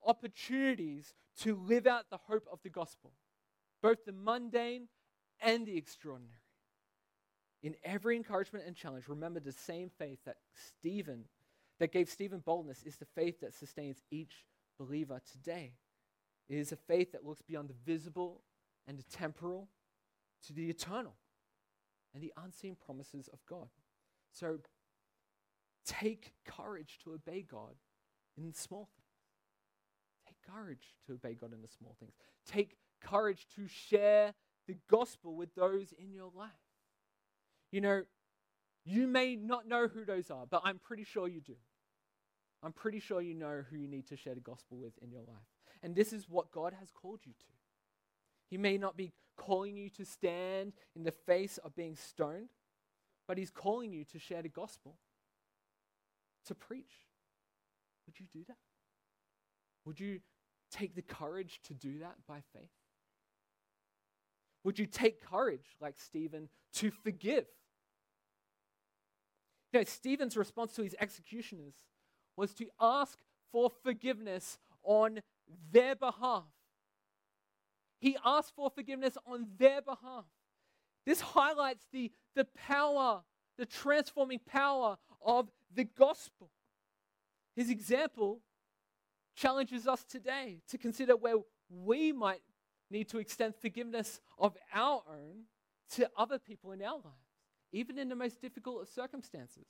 opportunities 0.06 1.14
to 1.40 1.56
live 1.56 1.88
out 1.88 2.10
the 2.10 2.18
hope 2.28 2.48
of 2.52 2.60
the 2.64 2.70
gospel, 2.70 3.12
both 3.82 4.06
the 4.06 4.12
mundane 4.12 4.88
and 5.42 5.66
the 5.66 5.76
extraordinary. 5.76 6.38
In 7.64 7.76
every 7.84 8.16
encouragement 8.16 8.66
and 8.68 8.76
challenge, 8.76 9.08
remember 9.08 9.40
the 9.40 9.52
same 9.52 9.90
faith 9.98 10.20
that 10.26 10.38
Stephen, 10.54 11.26
that 11.80 11.92
gave 11.92 12.10
Stephen 12.10 12.40
boldness, 12.40 12.84
is 12.84 12.98
the 12.98 13.08
faith 13.16 13.40
that 13.40 13.56
sustains 13.56 14.04
each 14.12 14.46
believer 14.78 15.20
today. 15.32 15.74
It 16.50 16.58
is 16.58 16.72
a 16.72 16.76
faith 16.76 17.14
that 17.14 17.26
looks 17.26 17.42
beyond 17.42 17.70
the 17.70 17.92
visible 17.92 18.42
and 18.88 19.00
the 19.00 19.04
temporal 19.04 19.70
to 20.48 20.54
the 20.54 20.70
eternal 20.70 21.16
and 22.14 22.24
the 22.24 22.34
unseen 22.44 22.76
promises 22.76 23.30
of 23.32 23.40
God. 23.48 23.68
So 24.32 24.60
take 25.86 26.34
courage 26.46 27.00
to 27.04 27.14
obey 27.14 27.46
God 27.50 27.76
in 28.38 28.48
the 28.48 28.54
small 28.54 28.90
things. 28.96 29.04
Take 30.28 30.54
courage 30.54 30.96
to 31.08 31.14
obey 31.14 31.36
God 31.36 31.54
in 31.54 31.62
the 31.62 31.68
small 31.68 31.96
things. 32.00 32.14
Take 32.46 32.78
courage 33.02 33.48
to 33.56 33.68
share 33.68 34.34
the 34.68 34.78
gospel 34.90 35.36
with 35.36 35.54
those 35.56 35.94
in 35.98 36.14
your 36.14 36.32
life. 36.36 36.50
You 37.72 37.82
know, 37.82 38.04
you 38.86 39.08
may 39.08 39.36
not 39.36 39.68
know 39.68 39.88
who 39.88 40.06
those 40.06 40.30
are, 40.30 40.46
but 40.50 40.62
I'm 40.64 40.80
pretty 40.80 41.04
sure 41.04 41.28
you 41.28 41.42
do. 41.42 41.56
I'm 42.62 42.74
pretty 42.74 43.00
sure 43.00 43.22
you 43.22 43.34
know 43.34 43.64
who 43.70 43.78
you 43.78 43.88
need 43.88 44.08
to 44.08 44.16
share 44.16 44.36
the 44.36 44.42
gospel 44.42 44.78
with 44.78 44.94
in 45.02 45.12
your 45.12 45.22
life. 45.22 45.48
And 45.82 45.96
this 45.96 46.14
is 46.14 46.30
what 46.30 46.52
God 46.52 46.74
has 46.80 46.90
called 46.92 47.20
you 47.26 47.34
to. 47.34 47.46
He 48.50 48.58
may 48.58 48.78
not 48.78 48.96
be 48.96 49.12
calling 49.38 49.76
you 49.76 49.90
to 49.92 50.06
stand 50.06 50.74
in 50.96 51.04
the 51.04 51.12
face 51.12 51.58
of 51.60 51.76
being 51.76 51.96
stoned, 51.96 52.50
but 53.28 53.38
He's 53.38 53.52
calling 53.52 53.92
you 53.92 54.04
to 54.06 54.20
share 54.20 54.42
the 54.42 54.50
gospel, 54.50 54.98
to 56.46 56.56
preach. 56.56 56.94
Would 58.06 58.20
you 58.20 58.26
do 58.32 58.44
that? 58.48 58.58
Would 59.86 60.00
you 60.00 60.20
take 60.72 60.96
the 60.96 61.02
courage 61.02 61.60
to 61.66 61.74
do 61.74 62.00
that 62.00 62.16
by 62.28 62.40
faith? 62.54 62.70
Would 64.64 64.80
you 64.80 64.86
take 64.86 65.22
courage, 65.22 65.76
like 65.82 65.96
Stephen, 65.98 66.50
to 66.76 66.90
forgive? 66.90 67.46
You 69.72 69.80
know, 69.80 69.84
Stephen's 69.86 70.38
response 70.38 70.74
to 70.74 70.84
his 70.84 70.96
executioners 71.00 71.74
was 72.38 72.54
to 72.56 72.68
ask 72.80 73.18
for 73.52 73.70
forgiveness 73.84 74.58
on 74.84 75.20
their 75.72 75.96
behalf. 75.96 76.44
He 78.04 78.18
asked 78.26 78.52
for 78.54 78.70
forgiveness 78.70 79.18
on 79.26 79.48
their 79.58 79.82
behalf. 79.82 80.26
This 81.06 81.22
highlights 81.22 81.86
the, 81.94 82.12
the 82.36 82.44
power, 82.44 83.22
the 83.58 83.66
transforming 83.66 84.42
power 84.46 84.98
of 85.26 85.50
the 85.74 85.86
gospel. 85.86 86.50
His 87.56 87.70
example 87.70 88.42
challenges 89.38 89.88
us 89.88 90.04
today 90.04 90.60
to 90.68 90.78
consider 90.78 91.16
where 91.16 91.38
we 91.70 92.12
might 92.12 92.42
need 92.92 93.08
to 93.08 93.20
extend 93.20 93.56
forgiveness 93.56 94.20
of 94.38 94.58
our 94.74 95.02
own 95.10 95.44
to 95.92 96.10
other 96.18 96.40
people 96.40 96.74
in 96.74 96.82
our 96.82 96.96
lives, 96.96 97.32
even 97.72 97.98
in 97.98 98.10
the 98.10 98.18
most 98.18 98.42
difficult 98.42 98.82
of 98.82 98.90
circumstances. 98.90 99.68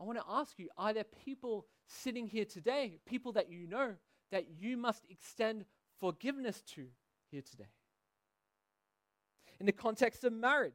I 0.00 0.04
want 0.04 0.18
to 0.18 0.24
ask 0.28 0.56
you 0.60 0.68
are 0.78 0.92
there 0.92 1.02
people 1.24 1.66
sitting 1.88 2.28
here 2.28 2.44
today, 2.44 3.00
people 3.04 3.32
that 3.32 3.50
you 3.50 3.66
know, 3.66 3.94
that 4.30 4.46
you 4.60 4.76
must 4.76 5.04
extend 5.10 5.64
forgiveness 6.00 6.62
to 6.74 6.86
here 7.30 7.42
today? 7.42 7.70
In 9.58 9.66
the 9.66 9.72
context 9.72 10.24
of 10.24 10.32
marriage, 10.32 10.72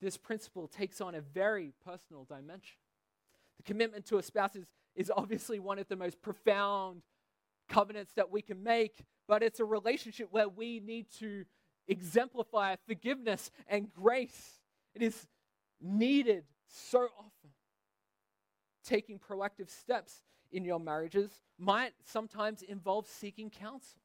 this 0.00 0.16
principle 0.16 0.68
takes 0.68 1.00
on 1.00 1.14
a 1.14 1.20
very 1.20 1.72
personal 1.84 2.24
dimension. 2.24 2.78
The 3.56 3.62
commitment 3.64 4.06
to 4.06 4.18
a 4.18 4.22
spouse 4.22 4.54
is, 4.54 4.66
is 4.94 5.12
obviously 5.14 5.58
one 5.58 5.78
of 5.78 5.88
the 5.88 5.96
most 5.96 6.20
profound 6.22 7.02
covenants 7.68 8.12
that 8.14 8.30
we 8.30 8.42
can 8.42 8.62
make, 8.62 9.04
but 9.26 9.42
it's 9.42 9.60
a 9.60 9.64
relationship 9.64 10.28
where 10.30 10.48
we 10.48 10.80
need 10.80 11.06
to 11.18 11.44
exemplify 11.88 12.76
forgiveness 12.86 13.50
and 13.66 13.92
grace. 13.92 14.60
It 14.94 15.02
is 15.02 15.26
needed 15.80 16.44
so 16.68 17.08
often. 17.18 17.37
Taking 18.84 19.18
proactive 19.18 19.70
steps 19.70 20.22
in 20.50 20.64
your 20.64 20.80
marriages 20.80 21.30
might 21.58 21.92
sometimes 22.04 22.62
involve 22.62 23.06
seeking 23.06 23.50
counsel. 23.50 24.00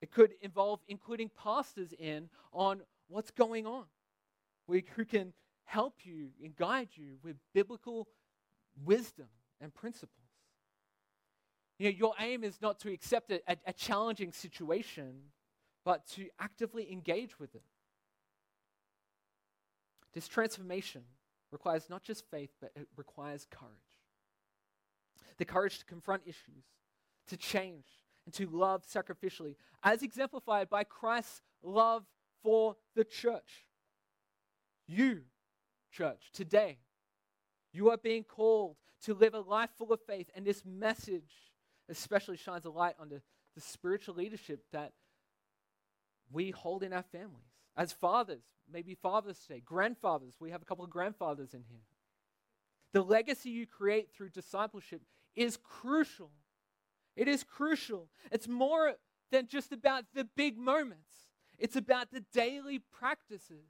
It 0.00 0.10
could 0.10 0.34
involve 0.42 0.80
including 0.88 1.30
pastors 1.30 1.94
in 1.98 2.28
on 2.52 2.82
what's 3.08 3.30
going 3.30 3.66
on, 3.66 3.84
who 4.68 5.04
can 5.04 5.32
help 5.64 6.04
you 6.04 6.28
and 6.42 6.54
guide 6.56 6.88
you 6.94 7.16
with 7.22 7.36
biblical 7.52 8.08
wisdom 8.84 9.28
and 9.60 9.72
principles. 9.72 10.10
You 11.78 11.90
know, 11.90 11.96
your 11.96 12.14
aim 12.20 12.44
is 12.44 12.60
not 12.60 12.78
to 12.80 12.92
accept 12.92 13.30
a, 13.30 13.40
a, 13.50 13.56
a 13.66 13.72
challenging 13.72 14.32
situation, 14.32 15.14
but 15.84 16.06
to 16.08 16.28
actively 16.38 16.90
engage 16.90 17.38
with 17.38 17.54
it. 17.54 17.62
This 20.12 20.28
transformation 20.28 21.02
requires 21.54 21.88
not 21.88 22.02
just 22.02 22.28
faith, 22.30 22.50
but 22.60 22.72
it 22.76 22.88
requires 22.96 23.46
courage. 23.50 23.72
The 25.38 25.44
courage 25.44 25.78
to 25.78 25.84
confront 25.84 26.22
issues, 26.26 26.64
to 27.28 27.36
change, 27.36 27.86
and 28.26 28.34
to 28.34 28.46
love 28.46 28.84
sacrificially, 28.86 29.56
as 29.82 30.02
exemplified 30.02 30.68
by 30.68 30.84
Christ's 30.84 31.40
love 31.62 32.04
for 32.42 32.76
the 32.94 33.04
church. 33.04 33.66
You, 34.86 35.22
church, 35.90 36.30
today, 36.32 36.78
you 37.72 37.90
are 37.90 37.96
being 37.96 38.24
called 38.24 38.76
to 39.04 39.14
live 39.14 39.34
a 39.34 39.40
life 39.40 39.70
full 39.78 39.92
of 39.92 40.00
faith, 40.06 40.28
and 40.34 40.44
this 40.44 40.62
message 40.64 41.52
especially 41.88 42.36
shines 42.36 42.64
a 42.64 42.70
light 42.70 42.94
on 42.98 43.08
the, 43.08 43.22
the 43.54 43.60
spiritual 43.60 44.14
leadership 44.14 44.60
that 44.72 44.92
we 46.32 46.50
hold 46.50 46.82
in 46.82 46.92
our 46.92 47.02
families. 47.02 47.53
As 47.76 47.92
fathers, 47.92 48.44
maybe 48.72 48.94
fathers 48.94 49.38
today, 49.40 49.60
grandfathers, 49.64 50.34
we 50.38 50.50
have 50.50 50.62
a 50.62 50.64
couple 50.64 50.84
of 50.84 50.90
grandfathers 50.90 51.54
in 51.54 51.64
here. 51.68 51.82
The 52.92 53.02
legacy 53.02 53.50
you 53.50 53.66
create 53.66 54.10
through 54.14 54.30
discipleship 54.30 55.02
is 55.34 55.56
crucial. 55.56 56.30
It 57.16 57.26
is 57.26 57.42
crucial. 57.42 58.08
It's 58.30 58.46
more 58.46 58.94
than 59.32 59.48
just 59.48 59.72
about 59.72 60.04
the 60.14 60.28
big 60.36 60.56
moments, 60.56 61.28
it's 61.58 61.76
about 61.76 62.12
the 62.12 62.24
daily 62.32 62.78
practices. 62.78 63.66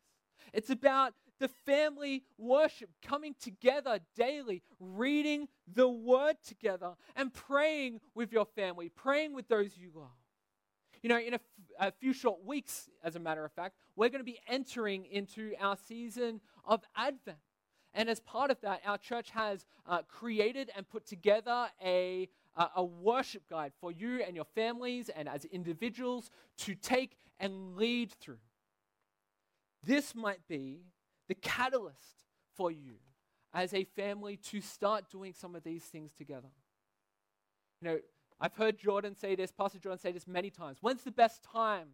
It's 0.52 0.70
about 0.70 1.14
the 1.40 1.48
family 1.48 2.24
worship, 2.36 2.90
coming 3.02 3.34
together 3.40 3.98
daily, 4.14 4.62
reading 4.78 5.48
the 5.66 5.88
word 5.88 6.36
together, 6.46 6.92
and 7.16 7.32
praying 7.32 8.00
with 8.14 8.32
your 8.32 8.44
family, 8.44 8.88
praying 8.88 9.34
with 9.34 9.48
those 9.48 9.76
you 9.76 9.90
love. 9.94 10.10
You 11.04 11.10
know, 11.10 11.18
in 11.18 11.34
a, 11.34 11.36
f- 11.36 11.40
a 11.78 11.92
few 11.92 12.14
short 12.14 12.46
weeks, 12.46 12.88
as 13.04 13.14
a 13.14 13.20
matter 13.20 13.44
of 13.44 13.52
fact, 13.52 13.76
we're 13.94 14.08
going 14.08 14.22
to 14.22 14.24
be 14.24 14.40
entering 14.48 15.04
into 15.04 15.52
our 15.60 15.76
season 15.76 16.40
of 16.64 16.82
Advent. 16.96 17.36
And 17.92 18.08
as 18.08 18.20
part 18.20 18.50
of 18.50 18.58
that, 18.62 18.80
our 18.86 18.96
church 18.96 19.28
has 19.32 19.66
uh, 19.86 20.00
created 20.08 20.70
and 20.74 20.88
put 20.88 21.04
together 21.06 21.66
a, 21.84 22.30
uh, 22.56 22.68
a 22.76 22.82
worship 22.82 23.42
guide 23.50 23.72
for 23.82 23.92
you 23.92 24.22
and 24.26 24.34
your 24.34 24.46
families 24.54 25.10
and 25.10 25.28
as 25.28 25.44
individuals 25.44 26.30
to 26.60 26.74
take 26.74 27.18
and 27.38 27.76
lead 27.76 28.10
through. 28.10 28.40
This 29.82 30.14
might 30.14 30.48
be 30.48 30.86
the 31.28 31.34
catalyst 31.34 32.24
for 32.56 32.70
you 32.70 32.94
as 33.52 33.74
a 33.74 33.84
family 33.84 34.38
to 34.38 34.62
start 34.62 35.10
doing 35.10 35.34
some 35.34 35.54
of 35.54 35.64
these 35.64 35.84
things 35.84 36.14
together. 36.14 36.48
You 37.82 37.88
know, 37.88 37.98
I've 38.40 38.54
heard 38.54 38.78
Jordan 38.78 39.14
say 39.16 39.34
this, 39.34 39.52
Pastor 39.52 39.78
Jordan 39.78 39.98
say 39.98 40.12
this 40.12 40.26
many 40.26 40.50
times. 40.50 40.78
When's 40.80 41.02
the 41.02 41.10
best 41.10 41.42
time 41.42 41.88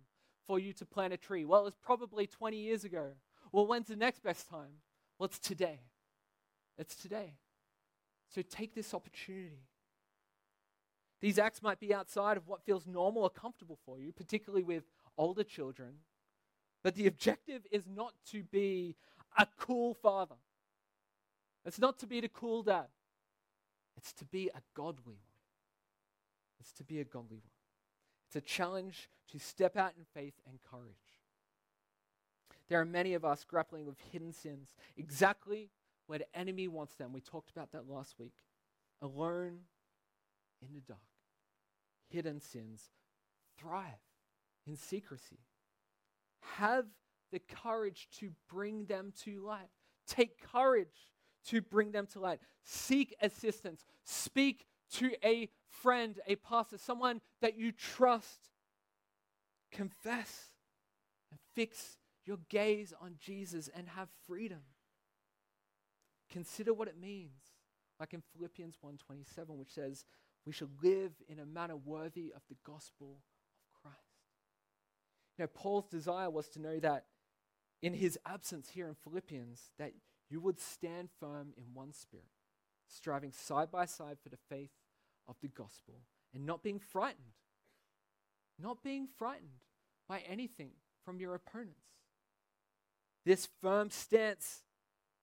for 0.46 0.58
you 0.58 0.72
to 0.74 0.86
plant 0.86 1.12
a 1.12 1.16
tree? 1.16 1.44
Well, 1.44 1.66
it's 1.66 1.76
probably 1.82 2.26
20 2.26 2.56
years 2.56 2.84
ago. 2.84 3.10
Well, 3.52 3.66
when's 3.66 3.88
the 3.88 3.96
next 3.96 4.22
best 4.22 4.48
time? 4.48 4.80
Well, 5.18 5.26
it's 5.26 5.38
today. 5.38 5.80
It's 6.78 6.96
today. 6.96 7.34
So 8.34 8.42
take 8.42 8.74
this 8.74 8.94
opportunity. 8.94 9.66
These 11.20 11.38
acts 11.38 11.62
might 11.62 11.78
be 11.78 11.92
outside 11.92 12.36
of 12.36 12.48
what 12.48 12.64
feels 12.64 12.86
normal 12.86 13.24
or 13.24 13.30
comfortable 13.30 13.78
for 13.84 13.98
you, 13.98 14.12
particularly 14.12 14.62
with 14.62 14.84
older 15.18 15.44
children. 15.44 15.96
But 16.82 16.94
the 16.94 17.06
objective 17.06 17.66
is 17.70 17.84
not 17.86 18.14
to 18.30 18.42
be 18.42 18.96
a 19.36 19.46
cool 19.58 19.92
father. 19.94 20.36
It's 21.66 21.78
not 21.78 21.98
to 21.98 22.06
be 22.06 22.20
the 22.20 22.28
cool 22.28 22.62
dad. 22.62 22.86
It's 23.96 24.14
to 24.14 24.24
be 24.24 24.48
a 24.48 24.62
godly 24.74 25.12
one. 25.12 25.29
It's 26.60 26.72
to 26.74 26.84
be 26.84 27.00
a 27.00 27.04
godly 27.04 27.38
one. 27.38 27.50
It's 28.26 28.36
a 28.36 28.40
challenge 28.40 29.08
to 29.32 29.38
step 29.38 29.76
out 29.76 29.92
in 29.98 30.04
faith 30.14 30.34
and 30.48 30.58
courage. 30.70 30.94
There 32.68 32.80
are 32.80 32.84
many 32.84 33.14
of 33.14 33.24
us 33.24 33.44
grappling 33.44 33.86
with 33.86 33.98
hidden 34.12 34.32
sins, 34.32 34.76
exactly 34.96 35.70
where 36.06 36.20
the 36.20 36.38
enemy 36.38 36.68
wants 36.68 36.94
them. 36.94 37.12
We 37.12 37.20
talked 37.20 37.50
about 37.50 37.72
that 37.72 37.88
last 37.88 38.14
week. 38.18 38.34
Alone 39.02 39.60
in 40.62 40.74
the 40.74 40.80
dark. 40.80 41.00
Hidden 42.08 42.40
sins 42.40 42.90
thrive 43.58 43.84
in 44.66 44.76
secrecy. 44.76 45.38
Have 46.56 46.86
the 47.32 47.40
courage 47.40 48.08
to 48.18 48.30
bring 48.48 48.84
them 48.84 49.12
to 49.24 49.40
light. 49.40 49.70
Take 50.06 50.40
courage 50.52 51.10
to 51.46 51.60
bring 51.60 51.92
them 51.92 52.06
to 52.12 52.20
light. 52.20 52.40
Seek 52.62 53.14
assistance. 53.20 53.84
Speak 54.04 54.66
to 54.98 55.12
a 55.24 55.48
friend, 55.68 56.18
a 56.26 56.36
pastor, 56.36 56.78
someone 56.78 57.20
that 57.40 57.58
you 57.58 57.72
trust. 57.72 58.50
Confess 59.72 60.50
and 61.30 61.38
fix 61.54 61.96
your 62.24 62.38
gaze 62.48 62.92
on 63.00 63.14
Jesus 63.18 63.68
and 63.74 63.88
have 63.88 64.08
freedom. 64.26 64.62
Consider 66.28 66.74
what 66.74 66.88
it 66.88 66.98
means, 66.98 67.40
like 67.98 68.14
in 68.14 68.22
Philippians 68.32 68.76
1:27 68.80 69.58
which 69.58 69.72
says, 69.72 70.04
"We 70.44 70.52
shall 70.52 70.70
live 70.82 71.22
in 71.28 71.38
a 71.38 71.46
manner 71.46 71.76
worthy 71.76 72.32
of 72.32 72.46
the 72.48 72.56
gospel 72.64 73.22
of 73.58 73.72
Christ." 73.72 74.24
You 75.36 75.44
know, 75.44 75.48
Paul's 75.48 75.88
desire 75.88 76.30
was 76.30 76.48
to 76.50 76.58
know 76.58 76.80
that 76.80 77.08
in 77.80 77.94
his 77.94 78.18
absence 78.24 78.70
here 78.70 78.88
in 78.88 78.94
Philippians 78.94 79.70
that 79.76 79.94
you 80.28 80.40
would 80.40 80.60
stand 80.60 81.10
firm 81.10 81.52
in 81.56 81.74
one 81.74 81.92
spirit, 81.92 82.30
striving 82.86 83.32
side 83.32 83.70
by 83.70 83.86
side 83.86 84.20
for 84.20 84.28
the 84.28 84.36
faith 84.36 84.79
of 85.30 85.36
the 85.40 85.48
gospel, 85.48 85.94
and 86.34 86.44
not 86.44 86.62
being 86.62 86.80
frightened, 86.80 87.36
not 88.58 88.82
being 88.82 89.06
frightened 89.16 89.64
by 90.08 90.18
anything 90.28 90.72
from 91.04 91.20
your 91.20 91.34
opponents. 91.34 91.86
This 93.24 93.48
firm 93.62 93.90
stance, 93.90 94.62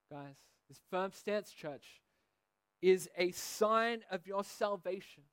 guys, 0.10 0.38
this 0.70 0.80
firm 0.89 1.12
stance, 1.12 1.51
church, 1.51 2.01
is 2.82 3.10
a 3.18 3.32
sign 3.32 4.01
of 4.10 4.26
your 4.26 4.43
salvation, 4.43 5.24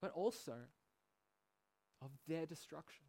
but 0.00 0.12
also 0.12 0.54
of 2.00 2.10
their 2.28 2.46
destruction. 2.46 3.06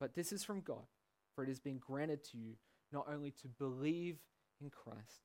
But 0.00 0.14
this 0.14 0.32
is 0.32 0.42
from 0.42 0.62
God, 0.62 0.86
for 1.34 1.44
it 1.44 1.48
has 1.48 1.60
been 1.60 1.78
granted 1.78 2.24
to 2.32 2.38
you 2.38 2.54
not 2.92 3.06
only 3.12 3.30
to 3.42 3.48
believe 3.48 4.16
in 4.60 4.70
Christ, 4.70 5.22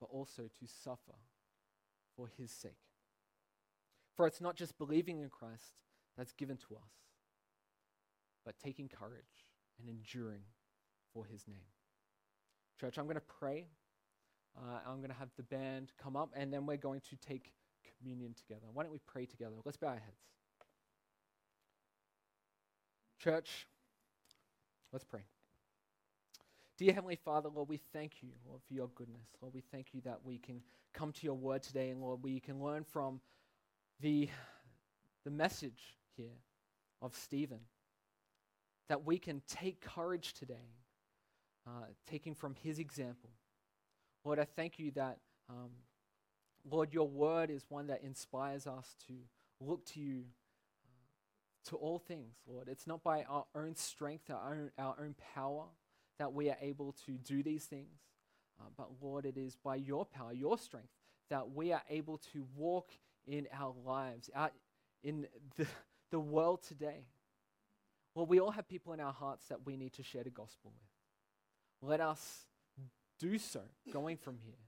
but 0.00 0.08
also 0.10 0.42
to 0.42 0.66
suffer 0.66 1.16
for 2.16 2.28
his 2.36 2.50
sake. 2.50 2.72
For 4.16 4.26
it's 4.26 4.40
not 4.40 4.56
just 4.56 4.76
believing 4.78 5.20
in 5.20 5.28
Christ 5.28 5.72
that's 6.16 6.32
given 6.32 6.56
to 6.68 6.74
us, 6.76 6.90
but 8.44 8.58
taking 8.58 8.88
courage 8.88 9.46
and 9.78 9.88
enduring 9.88 10.42
for 11.14 11.24
his 11.24 11.46
name. 11.48 11.66
Church, 12.78 12.98
I'm 12.98 13.04
going 13.04 13.16
to 13.16 13.22
pray. 13.38 13.68
Uh, 14.56 14.80
I'm 14.86 14.98
going 14.98 15.10
to 15.10 15.16
have 15.16 15.30
the 15.36 15.44
band 15.44 15.92
come 16.02 16.16
up, 16.16 16.30
and 16.36 16.52
then 16.52 16.66
we're 16.66 16.76
going 16.76 17.00
to 17.08 17.16
take 17.16 17.52
communion 17.98 18.34
together. 18.34 18.66
Why 18.72 18.82
don't 18.82 18.92
we 18.92 19.00
pray 19.06 19.24
together? 19.24 19.54
Let's 19.64 19.78
bow 19.78 19.88
our 19.88 19.94
heads. 19.94 20.20
Church, 23.18 23.66
let's 24.92 25.04
pray. 25.04 25.20
Dear 26.76 26.92
Heavenly 26.92 27.16
Father, 27.16 27.48
Lord, 27.48 27.68
we 27.68 27.78
thank 27.92 28.14
you, 28.22 28.30
Lord, 28.46 28.60
for 28.66 28.74
your 28.74 28.88
goodness. 28.94 29.28
Lord, 29.40 29.54
we 29.54 29.62
thank 29.70 29.94
you 29.94 30.00
that 30.00 30.18
we 30.24 30.38
can 30.38 30.60
come 30.92 31.12
to 31.12 31.24
your 31.24 31.36
word 31.36 31.62
today, 31.62 31.90
and 31.90 32.00
Lord, 32.00 32.22
we 32.22 32.40
can 32.40 32.62
learn 32.62 32.82
from 32.82 33.20
the, 34.02 34.28
the 35.24 35.30
message 35.30 35.96
here 36.16 36.36
of 37.00 37.14
Stephen, 37.14 37.60
that 38.88 39.06
we 39.06 39.18
can 39.18 39.40
take 39.48 39.80
courage 39.80 40.34
today, 40.34 40.68
uh, 41.66 41.86
taking 42.06 42.34
from 42.34 42.54
his 42.62 42.78
example. 42.78 43.30
Lord, 44.24 44.38
I 44.38 44.44
thank 44.44 44.78
you 44.78 44.90
that, 44.92 45.18
um, 45.48 45.70
Lord, 46.68 46.92
your 46.92 47.08
word 47.08 47.50
is 47.50 47.64
one 47.68 47.86
that 47.86 48.02
inspires 48.02 48.66
us 48.66 48.94
to 49.06 49.14
look 49.60 49.86
to 49.86 50.00
you 50.00 50.24
uh, 50.84 51.70
to 51.70 51.76
all 51.76 51.98
things, 51.98 52.34
Lord. 52.46 52.68
It's 52.68 52.86
not 52.86 53.02
by 53.02 53.22
our 53.22 53.46
own 53.54 53.76
strength, 53.76 54.30
our 54.30 54.52
own, 54.52 54.70
our 54.78 54.96
own 55.00 55.14
power 55.34 55.64
that 56.18 56.32
we 56.32 56.50
are 56.50 56.58
able 56.60 56.94
to 57.06 57.12
do 57.12 57.42
these 57.42 57.64
things, 57.64 58.00
uh, 58.60 58.66
but 58.76 58.88
Lord, 59.00 59.26
it 59.26 59.36
is 59.36 59.56
by 59.56 59.76
your 59.76 60.04
power, 60.04 60.32
your 60.32 60.58
strength, 60.58 60.90
that 61.30 61.52
we 61.52 61.72
are 61.72 61.82
able 61.88 62.18
to 62.32 62.44
walk 62.56 62.90
in 63.26 63.46
our 63.52 63.74
lives, 63.84 64.30
out 64.34 64.52
in 65.02 65.26
the, 65.56 65.66
the 66.10 66.20
world 66.20 66.62
today. 66.62 67.06
Well, 68.14 68.26
we 68.26 68.40
all 68.40 68.50
have 68.50 68.68
people 68.68 68.92
in 68.92 69.00
our 69.00 69.12
hearts 69.12 69.46
that 69.48 69.64
we 69.64 69.76
need 69.76 69.92
to 69.94 70.02
share 70.02 70.22
the 70.22 70.30
gospel 70.30 70.72
with. 70.74 71.88
Let 71.88 72.00
us 72.00 72.46
do 73.18 73.38
so 73.38 73.62
going 73.92 74.16
from 74.16 74.38
here, 74.44 74.58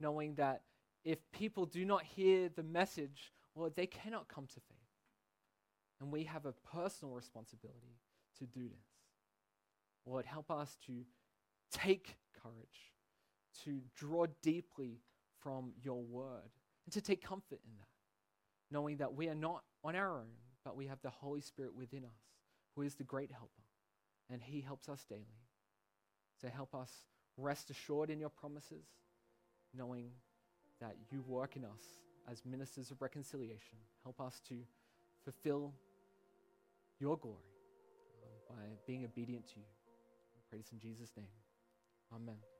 knowing 0.00 0.34
that 0.36 0.62
if 1.04 1.18
people 1.32 1.66
do 1.66 1.84
not 1.84 2.02
hear 2.02 2.48
the 2.48 2.62
message, 2.62 3.32
well, 3.54 3.70
they 3.74 3.86
cannot 3.86 4.28
come 4.28 4.46
to 4.46 4.60
faith. 4.60 4.78
And 6.00 6.10
we 6.10 6.24
have 6.24 6.46
a 6.46 6.52
personal 6.52 7.14
responsibility 7.14 7.98
to 8.38 8.46
do 8.46 8.62
this. 8.62 8.86
Lord, 10.06 10.26
help 10.26 10.50
us 10.50 10.76
to 10.86 11.04
take 11.70 12.16
courage, 12.42 12.92
to 13.64 13.80
draw 13.96 14.26
deeply 14.42 15.00
from 15.40 15.72
your 15.82 16.02
word, 16.02 16.50
and 16.84 16.92
to 16.92 17.00
take 17.00 17.22
comfort 17.22 17.60
in 17.64 17.76
that, 17.78 17.88
knowing 18.70 18.98
that 18.98 19.14
we 19.14 19.28
are 19.28 19.34
not 19.34 19.62
on 19.82 19.94
our 19.96 20.18
own, 20.18 20.30
but 20.64 20.76
we 20.76 20.86
have 20.86 20.98
the 21.02 21.10
Holy 21.10 21.40
Spirit 21.40 21.74
within 21.74 22.04
us, 22.04 22.20
who 22.74 22.82
is 22.82 22.94
the 22.94 23.04
great 23.04 23.30
helper, 23.30 23.62
and 24.30 24.42
he 24.42 24.60
helps 24.60 24.88
us 24.88 25.04
daily. 25.08 25.40
So 26.40 26.48
help 26.48 26.74
us 26.74 26.90
rest 27.36 27.70
assured 27.70 28.10
in 28.10 28.18
your 28.20 28.30
promises, 28.30 28.86
knowing 29.74 30.10
that 30.80 30.96
you 31.10 31.22
work 31.26 31.56
in 31.56 31.64
us 31.64 31.82
as 32.30 32.44
ministers 32.44 32.90
of 32.90 33.00
reconciliation. 33.00 33.78
Help 34.02 34.20
us 34.20 34.40
to 34.48 34.56
fulfill 35.24 35.72
your 37.00 37.16
glory 37.16 37.38
uh, 38.22 38.54
by 38.54 38.62
being 38.86 39.04
obedient 39.04 39.46
to 39.48 39.56
you. 39.56 39.66
I 40.36 40.40
pray 40.48 40.58
this 40.58 40.72
in 40.72 40.78
Jesus' 40.78 41.10
name. 41.16 41.26
Amen. 42.14 42.53